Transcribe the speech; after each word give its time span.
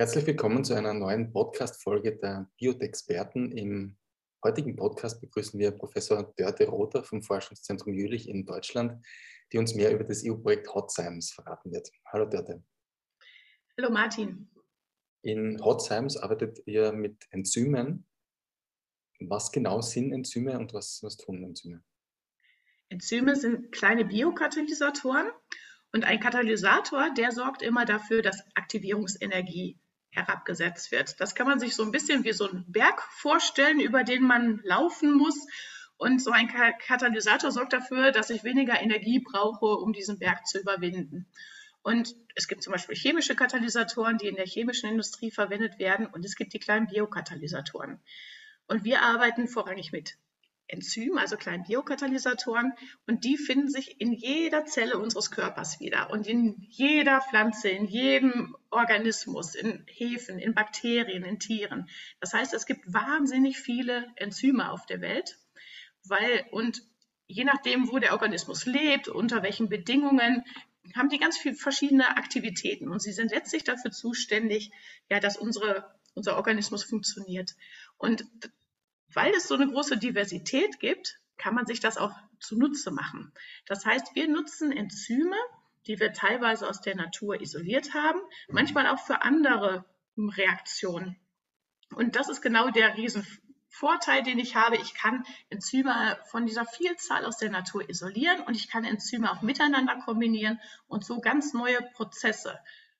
Herzlich 0.00 0.26
willkommen 0.26 0.64
zu 0.64 0.72
einer 0.72 0.94
neuen 0.94 1.30
Podcast-Folge 1.30 2.16
der 2.16 2.50
Biotexperten. 2.56 3.52
Im 3.52 3.98
heutigen 4.42 4.74
Podcast 4.74 5.20
begrüßen 5.20 5.60
wir 5.60 5.72
Professor 5.72 6.32
Dörte 6.38 6.68
Rother 6.68 7.04
vom 7.04 7.20
Forschungszentrum 7.20 7.92
Jülich 7.92 8.26
in 8.26 8.46
Deutschland, 8.46 9.06
die 9.52 9.58
uns 9.58 9.74
mehr 9.74 9.92
über 9.92 10.04
das 10.04 10.22
EU-Projekt 10.24 10.74
Hot 10.74 10.90
Science 10.90 11.32
verraten 11.32 11.70
wird. 11.70 11.90
Hallo 12.06 12.24
Dörte. 12.24 12.64
Hallo 13.76 13.90
Martin. 13.90 14.50
In 15.20 15.62
Hot 15.62 15.82
Science 15.82 16.16
arbeitet 16.16 16.62
ihr 16.64 16.92
mit 16.92 17.26
Enzymen. 17.28 18.06
Was 19.18 19.52
genau 19.52 19.82
sind 19.82 20.14
Enzyme 20.14 20.58
und 20.58 20.72
was, 20.72 21.00
was 21.02 21.18
tun 21.18 21.44
Enzyme? 21.44 21.84
Enzyme 22.88 23.36
sind 23.36 23.70
kleine 23.70 24.06
Biokatalysatoren 24.06 25.30
und 25.92 26.04
ein 26.04 26.20
Katalysator, 26.20 27.12
der 27.12 27.32
sorgt 27.32 27.60
immer 27.60 27.84
dafür, 27.84 28.22
dass 28.22 28.42
Aktivierungsenergie 28.54 29.78
herabgesetzt 30.10 30.92
wird. 30.92 31.20
Das 31.20 31.34
kann 31.34 31.46
man 31.46 31.60
sich 31.60 31.74
so 31.74 31.82
ein 31.82 31.92
bisschen 31.92 32.24
wie 32.24 32.32
so 32.32 32.48
einen 32.48 32.64
Berg 32.70 33.02
vorstellen, 33.02 33.80
über 33.80 34.04
den 34.04 34.22
man 34.22 34.60
laufen 34.64 35.14
muss. 35.14 35.36
Und 35.96 36.22
so 36.22 36.30
ein 36.30 36.48
Katalysator 36.48 37.50
sorgt 37.50 37.72
dafür, 37.72 38.10
dass 38.10 38.30
ich 38.30 38.42
weniger 38.42 38.80
Energie 38.80 39.20
brauche, 39.20 39.66
um 39.66 39.92
diesen 39.92 40.18
Berg 40.18 40.46
zu 40.46 40.58
überwinden. 40.58 41.26
Und 41.82 42.14
es 42.34 42.48
gibt 42.48 42.62
zum 42.62 42.72
Beispiel 42.72 42.96
chemische 42.96 43.34
Katalysatoren, 43.34 44.18
die 44.18 44.28
in 44.28 44.36
der 44.36 44.46
chemischen 44.46 44.90
Industrie 44.90 45.30
verwendet 45.30 45.78
werden. 45.78 46.06
Und 46.06 46.24
es 46.24 46.36
gibt 46.36 46.52
die 46.52 46.58
kleinen 46.58 46.86
Biokatalysatoren. 46.86 48.00
Und 48.66 48.84
wir 48.84 49.02
arbeiten 49.02 49.48
vorrangig 49.48 49.92
mit 49.92 50.16
Enzymen, 50.70 51.18
also 51.18 51.36
kleinen 51.36 51.64
Biokatalysatoren, 51.64 52.72
und 53.06 53.24
die 53.24 53.36
finden 53.36 53.68
sich 53.68 54.00
in 54.00 54.12
jeder 54.12 54.64
Zelle 54.66 54.98
unseres 54.98 55.30
Körpers 55.30 55.80
wieder 55.80 56.10
und 56.10 56.26
in 56.26 56.56
jeder 56.68 57.20
Pflanze, 57.20 57.68
in 57.68 57.86
jedem 57.86 58.56
Organismus, 58.70 59.54
in 59.54 59.84
Hefen, 59.88 60.38
in 60.38 60.54
Bakterien, 60.54 61.24
in 61.24 61.38
Tieren. 61.38 61.88
Das 62.20 62.32
heißt, 62.32 62.54
es 62.54 62.66
gibt 62.66 62.92
wahnsinnig 62.92 63.58
viele 63.58 64.06
Enzyme 64.16 64.70
auf 64.70 64.86
der 64.86 65.00
Welt, 65.00 65.38
weil 66.04 66.46
und 66.50 66.82
je 67.26 67.44
nachdem, 67.44 67.90
wo 67.90 67.98
der 67.98 68.12
Organismus 68.12 68.66
lebt, 68.66 69.08
unter 69.08 69.42
welchen 69.42 69.68
Bedingungen, 69.68 70.44
haben 70.96 71.08
die 71.08 71.18
ganz 71.18 71.38
viele 71.38 71.54
verschiedene 71.54 72.16
Aktivitäten 72.16 72.88
und 72.88 73.00
sie 73.00 73.12
sind 73.12 73.30
letztlich 73.30 73.64
dafür 73.64 73.90
zuständig, 73.90 74.70
ja, 75.08 75.20
dass 75.20 75.36
unsere, 75.36 75.94
unser 76.14 76.36
Organismus 76.36 76.82
funktioniert. 76.82 77.54
Und 77.98 78.24
weil 79.14 79.32
es 79.32 79.48
so 79.48 79.54
eine 79.54 79.68
große 79.68 79.98
Diversität 79.98 80.78
gibt, 80.80 81.18
kann 81.36 81.54
man 81.54 81.66
sich 81.66 81.80
das 81.80 81.96
auch 81.96 82.12
zunutze 82.38 82.90
machen. 82.90 83.32
Das 83.66 83.84
heißt, 83.84 84.14
wir 84.14 84.28
nutzen 84.28 84.72
Enzyme, 84.72 85.36
die 85.86 85.98
wir 85.98 86.12
teilweise 86.12 86.68
aus 86.68 86.80
der 86.80 86.96
Natur 86.96 87.40
isoliert 87.40 87.94
haben, 87.94 88.20
manchmal 88.48 88.86
auch 88.88 88.98
für 88.98 89.22
andere 89.22 89.84
Reaktionen. 90.16 91.16
Und 91.94 92.16
das 92.16 92.28
ist 92.28 92.42
genau 92.42 92.70
der 92.70 92.96
Riesenvorteil, 92.96 94.22
den 94.22 94.38
ich 94.38 94.54
habe. 94.54 94.76
Ich 94.76 94.94
kann 94.94 95.24
Enzyme 95.48 96.18
von 96.30 96.46
dieser 96.46 96.66
Vielzahl 96.66 97.24
aus 97.24 97.38
der 97.38 97.50
Natur 97.50 97.88
isolieren 97.88 98.40
und 98.42 98.54
ich 98.54 98.68
kann 98.68 98.84
Enzyme 98.84 99.30
auch 99.32 99.42
miteinander 99.42 99.96
kombinieren 100.04 100.60
und 100.86 101.04
so 101.04 101.20
ganz 101.20 101.54
neue 101.54 101.80
Prozesse 101.94 102.58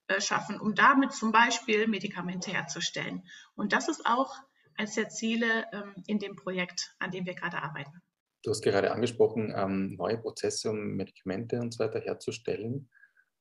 äh, 0.08 0.20
schaffen, 0.20 0.58
um 0.58 0.74
damit 0.74 1.12
zum 1.12 1.30
Beispiel 1.30 1.86
Medikamente 1.86 2.50
herzustellen. 2.50 3.28
Und 3.54 3.72
das 3.72 3.88
ist 3.88 4.06
auch 4.06 4.34
eines 4.80 4.94
der 4.94 5.10
Ziele 5.10 5.66
ähm, 5.72 5.94
in 6.06 6.18
dem 6.18 6.36
Projekt, 6.36 6.94
an 6.98 7.10
dem 7.10 7.26
wir 7.26 7.34
gerade 7.34 7.62
arbeiten. 7.62 8.00
Du 8.42 8.50
hast 8.50 8.62
gerade 8.62 8.90
angesprochen, 8.92 9.52
ähm, 9.54 9.96
neue 9.96 10.16
Prozesse, 10.16 10.70
um 10.70 10.96
Medikamente 10.96 11.60
und 11.60 11.74
so 11.74 11.84
weiter 11.84 12.00
herzustellen. 12.00 12.88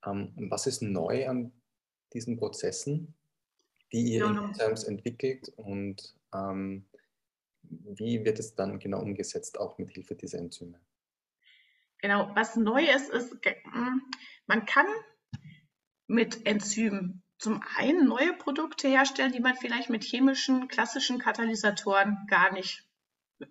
Ähm, 0.05 0.33
was 0.49 0.67
ist 0.67 0.81
neu 0.81 1.29
an 1.29 1.53
diesen 2.13 2.37
Prozessen, 2.37 3.15
die 3.93 4.15
ihr 4.15 4.25
in 4.25 4.37
Enzymes 4.37 4.83
entwickelt 4.83 5.49
und 5.55 6.15
wie 7.61 8.23
wird 8.23 8.39
es 8.39 8.55
dann 8.55 8.79
genau 8.79 9.01
umgesetzt, 9.01 9.59
auch 9.59 9.77
mit 9.79 9.89
Hilfe 9.91 10.15
dieser 10.15 10.37
Enzyme? 10.37 10.79
Genau, 11.97 12.31
was 12.35 12.55
neu 12.55 12.83
ist, 12.83 13.09
ist, 13.09 13.33
hm, 13.43 14.01
man 14.47 14.65
kann 14.65 14.85
mit 16.07 16.45
Enzymen 16.45 17.23
zum 17.39 17.63
einen 17.77 18.07
neue 18.07 18.33
Produkte 18.33 18.87
herstellen, 18.87 19.31
die 19.31 19.39
man 19.39 19.55
vielleicht 19.55 19.89
mit 19.89 20.03
chemischen, 20.03 20.67
klassischen 20.67 21.19
Katalysatoren 21.19 22.27
gar 22.27 22.51
nicht 22.51 22.85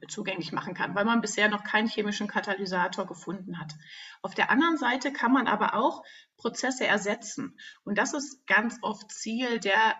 zugänglich 0.08 0.52
machen 0.52 0.74
kann, 0.74 0.94
weil 0.94 1.06
man 1.06 1.22
bisher 1.22 1.48
noch 1.48 1.64
keinen 1.64 1.88
chemischen 1.88 2.28
Katalysator 2.28 3.06
gefunden 3.06 3.58
hat. 3.58 3.72
Auf 4.20 4.34
der 4.34 4.50
anderen 4.50 4.76
Seite 4.76 5.12
kann 5.12 5.32
man 5.32 5.46
aber 5.46 5.74
auch 5.74 6.04
Prozesse 6.36 6.86
ersetzen. 6.86 7.58
Und 7.84 7.96
das 7.96 8.12
ist 8.12 8.46
ganz 8.46 8.78
oft 8.82 9.10
Ziel 9.10 9.58
der 9.58 9.96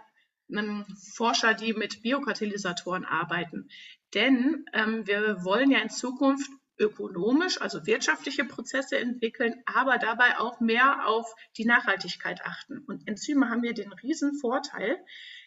ähm, 0.51 0.85
Forscher, 1.15 1.55
die 1.55 1.73
mit 1.73 2.03
Biokatalysatoren 2.03 3.07
arbeiten. 3.07 3.71
Denn 4.13 4.67
ähm, 4.75 5.07
wir 5.07 5.43
wollen 5.45 5.71
ja 5.71 5.79
in 5.79 5.91
Zukunft 5.91 6.51
ökonomisch, 6.79 7.61
also 7.61 7.87
wirtschaftliche 7.87 8.45
Prozesse 8.45 8.99
entwickeln, 8.99 9.63
aber 9.67 9.99
dabei 9.99 10.39
auch 10.39 10.61
mehr 10.61 11.07
auf 11.07 11.35
die 11.57 11.65
Nachhaltigkeit 11.65 12.41
achten. 12.45 12.79
Und 12.87 13.07
Enzyme 13.07 13.49
haben 13.49 13.63
hier 13.63 13.75
den 13.75 13.93
riesen 13.93 14.35
Vorteil, 14.39 14.99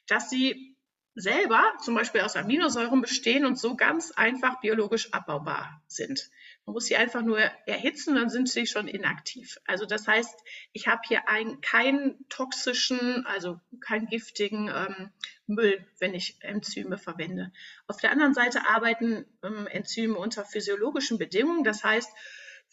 dass 0.08 0.30
sie 0.30 0.76
selber 1.16 1.62
zum 1.84 1.96
Beispiel 1.96 2.22
aus 2.22 2.36
Aminosäuren 2.36 3.02
bestehen 3.02 3.46
und 3.46 3.60
so 3.60 3.76
ganz 3.76 4.12
einfach 4.12 4.62
biologisch 4.62 5.14
abbaubar 5.14 5.82
sind. 5.88 6.30
Man 6.66 6.74
muss 6.74 6.86
sie 6.86 6.96
einfach 6.96 7.22
nur 7.22 7.40
erhitzen, 7.66 8.16
dann 8.16 8.30
sind 8.30 8.48
sie 8.48 8.68
schon 8.68 8.88
inaktiv. 8.88 9.58
Also 9.66 9.86
das 9.86 10.08
heißt, 10.08 10.40
ich 10.74 10.88
habe 10.88 11.02
hier 11.08 11.28
ein, 11.28 11.60
keinen 11.62 12.28
toxischen, 12.30 13.26
also 13.26 13.60
keinen 13.80 14.08
giftigen 14.08 14.70
ähm, 14.70 15.12
Müll, 15.48 15.86
wenn 16.00 16.14
ich 16.14 16.38
Enzyme 16.42 16.98
verwende. 16.98 17.52
Auf 17.88 17.98
der 17.98 18.12
anderen 18.12 18.34
Seite 18.34 18.68
arbeiten 18.68 19.26
ähm, 19.44 19.68
Enzyme 19.68 20.18
unter 20.18 20.46
physiologischen 20.46 21.18
Bedingungen, 21.18 21.64
das 21.64 21.84
heißt 21.84 22.10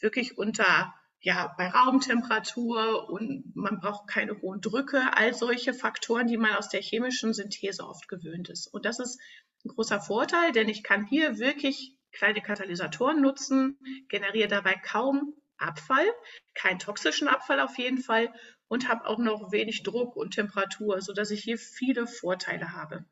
wirklich 0.01 0.37
unter 0.37 0.95
ja, 1.21 1.53
bei 1.59 1.69
Raumtemperatur 1.69 3.11
und 3.11 3.57
man 3.57 3.81
braucht 3.81 4.07
keine 4.07 4.41
hohen 4.41 4.61
Drücke, 4.61 5.17
all 5.17 5.35
solche 5.35 5.75
Faktoren, 5.75 6.29
die 6.29 6.37
man 6.37 6.55
aus 6.55 6.69
der 6.69 6.81
chemischen 6.81 7.35
Synthese 7.35 7.85
oft 7.85 8.09
gewöhnt 8.09 8.49
ist. 8.49 8.69
Und 8.69 8.85
das 8.85 9.01
ist 9.01 9.19
ein 9.65 9.71
großer 9.71 10.01
Vorteil, 10.01 10.53
denn 10.53 10.69
ich 10.69 10.85
kann 10.85 11.07
hier 11.07 11.39
wirklich 11.39 11.98
kleine 12.13 12.41
Katalysatoren 12.41 13.21
nutzen, 13.21 13.79
generiere 14.09 14.49
dabei 14.49 14.75
kaum 14.75 15.35
Abfall, 15.59 16.07
keinen 16.55 16.79
toxischen 16.79 17.29
Abfall 17.29 17.61
auf 17.61 17.79
jeden 17.79 17.99
Fall 17.99 18.33
und 18.69 18.89
habe 18.89 19.07
auch 19.07 19.19
noch 19.19 19.51
wenig 19.53 19.83
Druck 19.83 20.17
und 20.17 20.35
Temperatur, 20.35 21.01
sodass 21.01 21.31
ich 21.31 21.43
hier 21.43 21.59
viele 21.59 22.07
Vorteile 22.07 22.73
habe. 22.73 23.05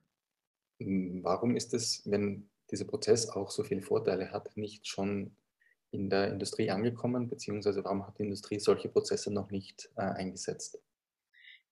Hm, 0.81 1.21
warum 1.25 1.57
ist 1.57 1.75
es, 1.75 2.03
wenn 2.05 2.51
dieser 2.71 2.85
Prozess 2.85 3.29
auch 3.29 3.51
so 3.51 3.63
viele 3.63 3.83
Vorteile 3.83 4.31
hat, 4.31 4.57
nicht 4.57 4.87
schon 4.87 5.37
in 5.91 6.11
der 6.11 6.31
Industrie 6.33 6.71
angekommen, 6.71 7.29
beziehungsweise 7.29 7.85
warum 7.85 8.07
hat 8.07 8.19
die 8.19 8.25
Industrie 8.25 8.59
solche 8.59 8.89
Prozesse 8.89 9.33
noch 9.33 9.51
nicht 9.51 9.91
äh, 9.97 10.03
eingesetzt? 10.03 10.79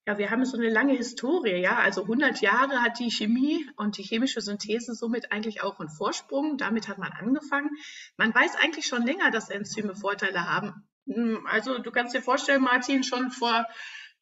Ja, 0.07 0.19
wir 0.19 0.31
haben 0.31 0.45
so 0.45 0.59
eine 0.59 0.69
lange 0.69 0.93
Historie, 0.93 1.57
ja. 1.57 1.79
Also 1.79 2.03
100 2.03 2.43
Jahre 2.43 2.83
hat 2.83 2.99
die 2.99 3.11
Chemie 3.11 3.67
und 3.77 3.97
die 3.97 4.03
chemische 4.03 4.43
Synthese 4.43 4.95
somit 4.95 5.33
eigentlich 5.33 5.63
auch 5.63 5.81
einen 5.81 5.89
Vorsprung. 5.89 6.59
Damit 6.59 6.89
hat 6.89 6.99
man 6.99 7.13
angefangen. 7.13 7.71
Man 8.19 8.35
weiß 8.35 8.57
eigentlich 8.57 8.87
schon 8.87 9.07
länger, 9.07 9.31
dass 9.31 9.49
Enzyme 9.49 9.95
Vorteile 9.95 10.47
haben. 10.47 10.87
Hm, 11.07 11.47
also 11.47 11.79
du 11.79 11.91
kannst 11.91 12.15
dir 12.15 12.21
vorstellen, 12.21 12.63
Martin, 12.63 13.03
schon 13.03 13.31
vor 13.31 13.67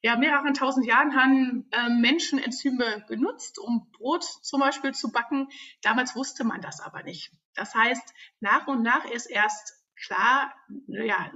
ja, 0.03 0.17
mehreren 0.17 0.55
tausend 0.55 0.87
Jahren 0.87 1.17
haben 1.17 1.69
äh, 1.71 1.89
Menschen 1.89 2.41
Enzyme 2.41 3.05
genutzt, 3.09 3.59
um 3.59 3.89
Brot 3.93 4.25
zum 4.25 4.61
Beispiel 4.61 4.93
zu 4.93 5.11
backen. 5.13 5.49
Damals 5.83 6.15
wusste 6.17 6.45
man 6.45 6.61
das 6.61 6.81
aber 6.81 7.03
nicht. 7.05 7.33
Das 7.55 7.75
heißt, 7.75 8.13
nach 8.41 8.67
und 8.67 8.83
nach 8.83 9.05
ist 9.05 9.27
erst 9.27 9.81
klar, 9.97 10.53
ja, 10.87 11.33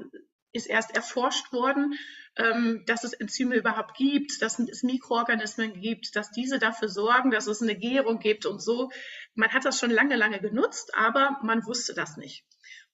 ist 0.56 0.66
erst 0.66 0.94
erforscht 0.94 1.52
worden, 1.52 1.94
ähm, 2.36 2.84
dass 2.86 3.04
es 3.04 3.12
Enzyme 3.12 3.56
überhaupt 3.56 3.96
gibt, 3.96 4.42
dass 4.42 4.58
es 4.58 4.82
Mikroorganismen 4.82 5.80
gibt, 5.80 6.16
dass 6.16 6.30
diese 6.30 6.58
dafür 6.58 6.88
sorgen, 6.88 7.30
dass 7.30 7.46
es 7.46 7.62
eine 7.62 7.76
Gärung 7.76 8.18
gibt 8.18 8.46
und 8.46 8.60
so. 8.60 8.90
Man 9.34 9.50
hat 9.52 9.64
das 9.64 9.78
schon 9.78 9.90
lange, 9.90 10.16
lange 10.16 10.40
genutzt, 10.40 10.92
aber 10.94 11.38
man 11.42 11.64
wusste 11.64 11.94
das 11.94 12.16
nicht. 12.16 12.44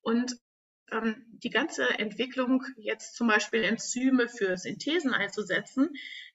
Und 0.00 0.36
ähm, 0.92 1.24
die 1.42 1.50
ganze 1.50 1.88
Entwicklung, 1.98 2.64
jetzt 2.76 3.16
zum 3.16 3.26
Beispiel 3.26 3.64
Enzyme 3.64 4.28
für 4.28 4.56
Synthesen 4.56 5.12
einzusetzen, 5.12 5.90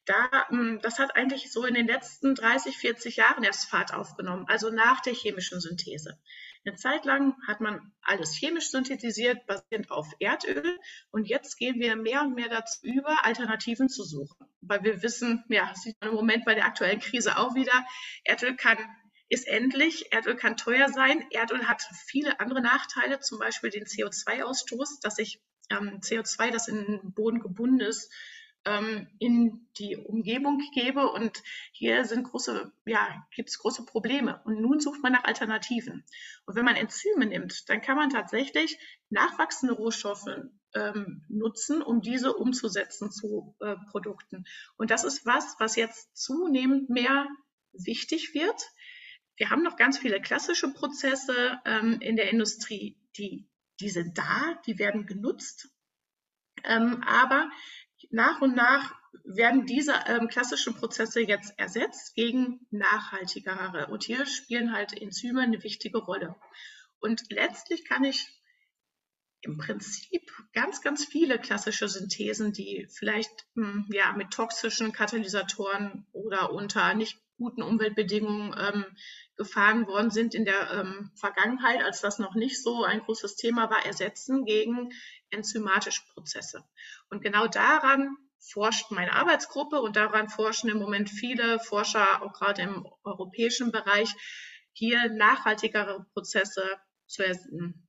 da, 0.06 0.48
ähm, 0.52 0.80
das 0.82 1.00
hat 1.00 1.16
eigentlich 1.16 1.52
so 1.52 1.66
in 1.66 1.76
den 1.76 1.88
letzten 1.88 2.36
30, 2.36 2.78
40 2.78 3.18
Jahren 3.18 3.44
erst 3.44 3.70
Fahrt 3.70 3.94
aufgenommen, 3.94 4.46
also 4.48 4.70
nach 4.70 5.02
der 5.02 5.14
chemischen 5.14 5.60
Synthese. 5.60 6.18
Eine 6.68 6.76
Zeit 6.76 7.06
lang 7.06 7.34
hat 7.48 7.62
man 7.62 7.94
alles 8.02 8.36
chemisch 8.36 8.72
synthetisiert, 8.72 9.46
basierend 9.48 9.90
auf 9.90 10.12
Erdöl. 10.20 10.78
Und 11.12 11.24
jetzt 11.30 11.58
gehen 11.58 11.80
wir 11.80 11.96
mehr 11.96 12.24
und 12.24 12.36
mehr 12.36 12.50
dazu 12.50 12.80
über, 12.84 13.24
Alternativen 13.24 13.88
zu 13.88 14.04
suchen. 14.04 14.46
Weil 14.60 14.84
wir 14.84 15.02
wissen, 15.02 15.46
ja, 15.48 15.74
sieht 15.76 15.96
man 16.02 16.10
im 16.10 16.16
Moment 16.16 16.44
bei 16.44 16.56
der 16.56 16.66
aktuellen 16.66 17.00
Krise 17.00 17.38
auch 17.38 17.56
wieder, 17.56 17.86
Erdöl 18.26 18.58
kann 18.58 18.78
ist 19.30 19.48
endlich. 19.48 20.12
Erdöl 20.12 20.36
kann 20.36 20.58
teuer 20.58 20.90
sein. 20.90 21.26
Erdöl 21.32 21.70
hat 21.70 21.82
viele 22.08 22.42
andere 22.42 22.62
Nachteile, 22.62 23.22
zum 23.22 23.40
Beispiel 23.40 23.70
den 23.70 23.86
CO2-Ausstoß, 23.86 25.00
dass 25.02 25.20
ich 25.20 25.42
ähm, 25.70 26.02
CO2, 26.02 26.52
das 26.52 26.68
in 26.68 26.86
den 26.86 27.14
Boden 27.14 27.40
gebunden 27.40 27.80
ist, 27.80 28.12
ähm, 28.68 29.08
in 29.20 29.68
die 29.78 29.96
Umgebung 29.96 30.62
gebe 30.74 31.10
und 31.10 31.42
hier 31.72 32.04
sind 32.06 32.24
große, 32.24 32.72
ja, 32.86 33.26
gibt 33.34 33.50
es 33.50 33.60
große 33.60 33.86
Probleme. 33.86 34.42
Und 34.44 34.62
nun 34.62 34.80
sucht 34.80 35.02
man 35.02 35.14
nach 35.14 35.24
Alternativen. 35.24 36.04
Und 36.46 36.56
wenn 36.56 36.66
man 36.66 36.76
Enzyme 36.76 37.26
nimmt, 37.26 37.70
dann 37.70 37.82
kann 37.82 37.96
man 37.96 38.10
tatsächlich 38.10 38.78
nachwachsende 39.10 39.74
Rohstoffe 39.74 40.28
ähm, 40.76 41.24
nutzen, 41.30 41.82
um 41.82 42.02
diese 42.02 42.34
umzusetzen 42.34 43.10
zu 43.10 43.56
äh, 43.62 43.76
Produkten. 43.90 44.46
Und 44.76 44.92
das 44.92 45.06
ist 45.06 45.26
was, 45.26 45.56
was 45.60 45.78
jetzt 45.78 46.16
zunehmend 46.18 46.90
mehr 46.90 47.28
wichtig 47.72 48.34
wird. 48.34 48.62
Wir 49.38 49.50
haben 49.50 49.64
noch 49.64 49.78
ganz 49.78 49.98
viele 49.98 50.20
klassische 50.20 50.74
Prozesse 50.74 51.60
ähm, 51.66 52.00
in 52.02 52.18
der 52.18 52.32
Industrie, 52.32 52.98
die, 53.18 53.48
die 53.80 53.90
sind 53.90 54.18
da, 54.18 54.60
die 54.66 54.78
werden 54.78 55.06
genutzt. 55.06 55.70
Ähm, 56.64 57.04
aber 57.06 57.50
nach 58.10 58.42
und 58.42 58.56
nach 58.56 58.94
werden 59.24 59.66
diese 59.66 59.94
ähm, 60.08 60.28
klassischen 60.28 60.76
Prozesse 60.76 61.22
jetzt 61.22 61.54
ersetzt 61.58 62.16
gegen 62.16 62.66
nachhaltigere. 62.72 63.88
Und 63.88 64.04
hier 64.04 64.26
spielen 64.26 64.74
halt 64.74 64.94
Enzyme 64.94 65.42
eine 65.42 65.64
wichtige 65.64 65.98
Rolle. 66.00 66.36
Und 67.00 67.24
letztlich 67.30 67.86
kann 67.86 68.04
ich 68.04 68.28
im 69.42 69.58
Prinzip 69.58 70.32
ganz, 70.54 70.82
ganz 70.82 71.06
viele 71.06 71.40
klassische 71.40 71.88
Synthesen, 71.88 72.54
die 72.54 72.88
vielleicht 72.90 73.46
hm, 73.56 73.88
ja, 73.92 74.14
mit 74.14 74.32
toxischen 74.32 74.92
Katalysatoren 74.92 76.06
oder 76.12 76.52
unter 76.52 76.94
nicht 76.96 77.20
guten 77.38 77.62
Umweltbedingungen 77.62 78.56
ähm, 78.58 78.86
gefahren 79.38 79.86
worden 79.86 80.10
sind 80.10 80.34
in 80.34 80.44
der 80.44 80.72
ähm, 80.72 81.12
Vergangenheit, 81.16 81.84
als 81.84 82.02
das 82.02 82.18
noch 82.18 82.34
nicht 82.34 82.62
so 82.62 82.84
ein 82.84 83.02
großes 83.02 83.36
Thema 83.36 83.70
war, 83.70 83.86
ersetzen 83.86 84.46
gegen 84.46 84.92
enzymatische 85.30 86.02
Prozesse. 86.14 86.64
Und 87.10 87.22
genau 87.22 87.48
daran 87.48 88.16
forscht 88.40 88.92
meine 88.92 89.14
Arbeitsgruppe 89.14 89.82
und 89.82 89.96
daran 89.96 90.30
forschen 90.30 90.70
im 90.70 90.78
Moment 90.78 91.10
viele 91.10 91.60
Forscher, 91.60 92.22
auch 92.22 92.34
gerade 92.34 92.62
im 92.62 92.88
europäischen 93.04 93.72
Bereich, 93.72 94.14
hier 94.74 95.10
nachhaltigere 95.10 96.06
Prozesse 96.14 96.64
zu, 97.08 97.24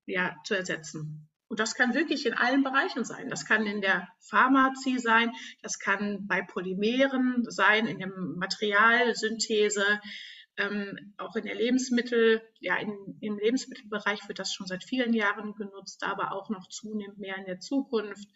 ja, 0.07 0.37
zu 0.45 0.55
ersetzen. 0.55 1.29
Und 1.49 1.61
das 1.61 1.75
kann 1.75 1.95
wirklich 1.95 2.27
in 2.27 2.35
allen 2.35 2.63
Bereichen 2.63 3.05
sein. 3.05 3.31
Das 3.31 3.47
kann 3.47 3.67
in 3.67 3.81
der 3.81 4.07
Pharmazie 4.21 4.99
sein, 4.99 5.33
das 5.63 5.79
kann 5.79 6.27
bei 6.27 6.43
Polymeren 6.43 7.45
sein, 7.49 7.87
in 7.87 7.99
der 7.99 8.09
Materialsynthese, 8.09 10.01
ähm, 10.59 11.15
auch 11.17 11.37
in 11.37 11.45
der 11.45 11.55
Lebensmittel, 11.55 12.43
ja, 12.59 12.77
in, 12.77 13.17
im 13.21 13.39
Lebensmittelbereich 13.39 14.27
wird 14.29 14.39
das 14.39 14.53
schon 14.53 14.67
seit 14.67 14.85
vielen 14.85 15.15
Jahren 15.15 15.55
genutzt, 15.55 16.03
aber 16.03 16.33
auch 16.33 16.51
noch 16.51 16.69
zunehmend 16.69 17.19
mehr 17.19 17.37
in 17.37 17.47
der 17.47 17.61
Zukunft. 17.61 18.29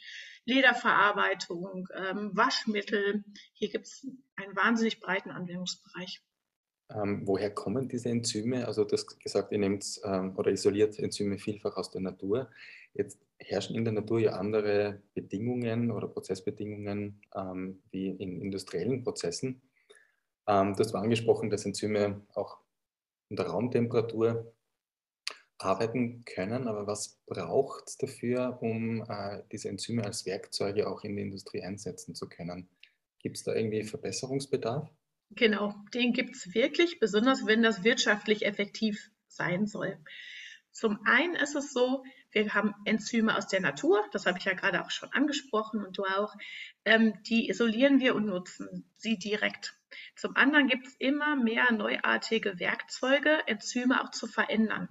Lederverarbeitung, 0.44 1.88
ähm, 1.94 2.30
Waschmittel. 2.34 3.24
Hier 3.52 3.70
gibt 3.70 3.86
es 3.86 4.06
einen 4.36 4.56
wahnsinnig 4.56 5.00
breiten 5.00 5.30
Anwendungsbereich. 5.30 6.22
Ähm, 6.90 7.22
woher 7.26 7.50
kommen 7.50 7.88
diese 7.88 8.08
Enzyme? 8.08 8.66
Also 8.66 8.84
du 8.84 8.92
hast 8.92 9.18
gesagt, 9.20 9.52
ihr 9.52 9.58
nehmt 9.58 9.84
ähm, 10.04 10.36
oder 10.36 10.50
isoliert 10.50 10.98
Enzyme 10.98 11.38
vielfach 11.38 11.76
aus 11.76 11.90
der 11.90 12.02
Natur. 12.02 12.50
Jetzt 12.94 13.18
herrschen 13.38 13.76
in 13.76 13.84
der 13.84 13.94
Natur 13.94 14.20
ja 14.20 14.32
andere 14.32 15.02
Bedingungen 15.14 15.90
oder 15.90 16.08
Prozessbedingungen 16.08 17.20
ähm, 17.34 17.82
wie 17.90 18.08
in 18.08 18.40
industriellen 18.40 19.02
Prozessen. 19.02 19.62
Ähm, 20.46 20.74
du 20.74 20.80
hast 20.80 20.94
angesprochen, 20.94 21.50
dass 21.50 21.64
Enzyme 21.64 22.22
auch 22.34 22.58
unter 23.28 23.46
Raumtemperatur 23.46 24.52
arbeiten 25.58 26.24
können, 26.24 26.68
aber 26.68 26.86
was 26.86 27.20
braucht 27.26 27.88
es 27.88 27.96
dafür, 27.96 28.58
um 28.60 29.02
äh, 29.08 29.42
diese 29.52 29.68
Enzyme 29.68 30.04
als 30.04 30.26
Werkzeuge 30.26 30.88
auch 30.88 31.04
in 31.04 31.16
der 31.16 31.24
Industrie 31.24 31.62
einsetzen 31.62 32.14
zu 32.14 32.28
können? 32.28 32.68
Gibt 33.20 33.36
es 33.36 33.44
da 33.44 33.54
irgendwie 33.54 33.84
Verbesserungsbedarf? 33.84 34.90
Genau, 35.30 35.74
den 35.94 36.12
gibt 36.12 36.36
es 36.36 36.54
wirklich, 36.54 36.98
besonders 36.98 37.46
wenn 37.46 37.62
das 37.62 37.84
wirtschaftlich 37.84 38.44
effektiv 38.44 39.10
sein 39.28 39.66
soll. 39.66 39.96
Zum 40.72 40.98
einen 41.06 41.36
ist 41.36 41.54
es 41.54 41.72
so, 41.72 42.02
wir 42.32 42.52
haben 42.54 42.74
Enzyme 42.84 43.36
aus 43.36 43.46
der 43.46 43.60
Natur, 43.60 44.02
das 44.12 44.26
habe 44.26 44.38
ich 44.38 44.44
ja 44.44 44.54
gerade 44.54 44.82
auch 44.82 44.90
schon 44.90 45.10
angesprochen 45.12 45.84
und 45.84 45.96
du 45.96 46.04
auch, 46.04 46.34
ähm, 46.84 47.14
die 47.24 47.48
isolieren 47.48 48.00
wir 48.00 48.14
und 48.14 48.26
nutzen 48.26 48.90
sie 48.96 49.18
direkt. 49.18 49.74
Zum 50.16 50.36
anderen 50.36 50.68
gibt 50.68 50.86
es 50.86 50.94
immer 50.98 51.36
mehr 51.36 51.72
neuartige 51.72 52.58
Werkzeuge, 52.58 53.46
Enzyme 53.46 54.02
auch 54.02 54.10
zu 54.10 54.26
verändern. 54.26 54.88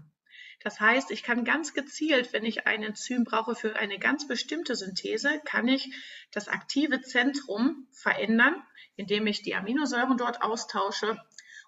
Das 0.63 0.79
heißt, 0.79 1.09
ich 1.09 1.23
kann 1.23 1.43
ganz 1.43 1.73
gezielt, 1.73 2.33
wenn 2.33 2.45
ich 2.45 2.67
ein 2.67 2.83
Enzym 2.83 3.23
brauche 3.23 3.55
für 3.55 3.75
eine 3.77 3.97
ganz 3.97 4.27
bestimmte 4.27 4.75
Synthese, 4.75 5.41
kann 5.43 5.67
ich 5.67 5.91
das 6.31 6.47
aktive 6.47 7.01
Zentrum 7.01 7.87
verändern, 7.91 8.61
indem 8.95 9.25
ich 9.25 9.41
die 9.41 9.55
Aminosäuren 9.55 10.17
dort 10.17 10.43
austausche. 10.43 11.17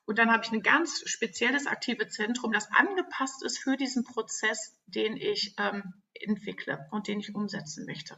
Und 0.06 0.20
dann 0.20 0.32
habe 0.32 0.44
ich 0.46 0.52
ein 0.52 0.62
ganz 0.62 1.02
spezielles 1.10 1.66
aktive 1.66 2.08
Zentrum, 2.08 2.52
das 2.52 2.70
angepasst 2.72 3.44
ist 3.44 3.58
für 3.58 3.78
diesen 3.78 4.04
Prozess, 4.04 4.78
den 4.86 5.18
ich 5.18 5.56
ähm, 5.58 5.94
entwickle 6.14 6.88
und 6.92 7.08
den 7.08 7.20
ich 7.20 7.34
umsetzen 7.34 7.86
möchte. 7.86 8.18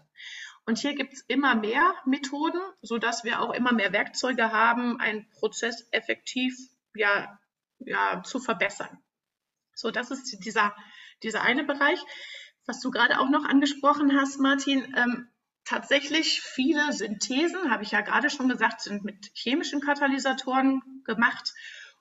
Und 0.65 0.79
hier 0.79 0.95
gibt 0.95 1.13
es 1.13 1.21
immer 1.27 1.55
mehr 1.55 1.93
Methoden, 2.05 2.59
sodass 2.81 3.23
wir 3.23 3.41
auch 3.41 3.53
immer 3.53 3.71
mehr 3.71 3.93
Werkzeuge 3.93 4.51
haben, 4.51 4.99
einen 4.99 5.29
Prozess 5.29 5.87
effektiv 5.91 6.57
ja, 6.95 7.39
ja, 7.79 8.23
zu 8.23 8.39
verbessern. 8.39 8.97
So, 9.75 9.91
das 9.91 10.09
ist 10.09 10.43
dieser, 10.43 10.75
dieser 11.21 11.41
eine 11.41 11.63
Bereich. 11.63 11.99
Was 12.65 12.79
du 12.79 12.89
gerade 12.89 13.19
auch 13.19 13.29
noch 13.29 13.45
angesprochen 13.45 14.19
hast, 14.19 14.39
Martin, 14.39 14.95
ähm, 14.97 15.29
tatsächlich 15.65 16.41
viele 16.41 16.93
Synthesen, 16.93 17.69
habe 17.69 17.83
ich 17.83 17.91
ja 17.91 18.01
gerade 18.01 18.29
schon 18.29 18.49
gesagt, 18.49 18.81
sind 18.81 19.03
mit 19.03 19.31
chemischen 19.33 19.81
Katalysatoren 19.81 21.03
gemacht. 21.03 21.53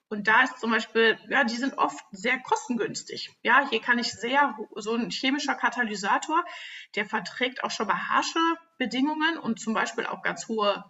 Und 0.09 0.29
da 0.29 0.43
ist 0.43 0.61
zum 0.61 0.71
Beispiel, 0.71 1.19
ja, 1.29 1.45
die 1.45 1.57
sind 1.57 1.79
oft 1.79 2.05
sehr 2.13 2.39
kostengünstig. 2.39 3.31
Ja, 3.43 3.69
hier 3.69 3.81
kann 3.81 3.99
ich 3.99 4.13
sehr, 4.13 4.57
so 4.77 4.95
ein 4.95 5.11
chemischer 5.11 5.55
Katalysator, 5.55 6.45
der 6.95 7.07
verträgt 7.07 7.65
auch 7.65 7.71
schon 7.71 7.87
mal 7.87 8.09
harsche 8.09 8.39
Bedingungen 8.79 9.39
und 9.39 9.59
zum 9.61 9.75
Beispiel 9.75 10.07
auch 10.07 10.23
ganz 10.23 10.47
hohe 10.49 10.85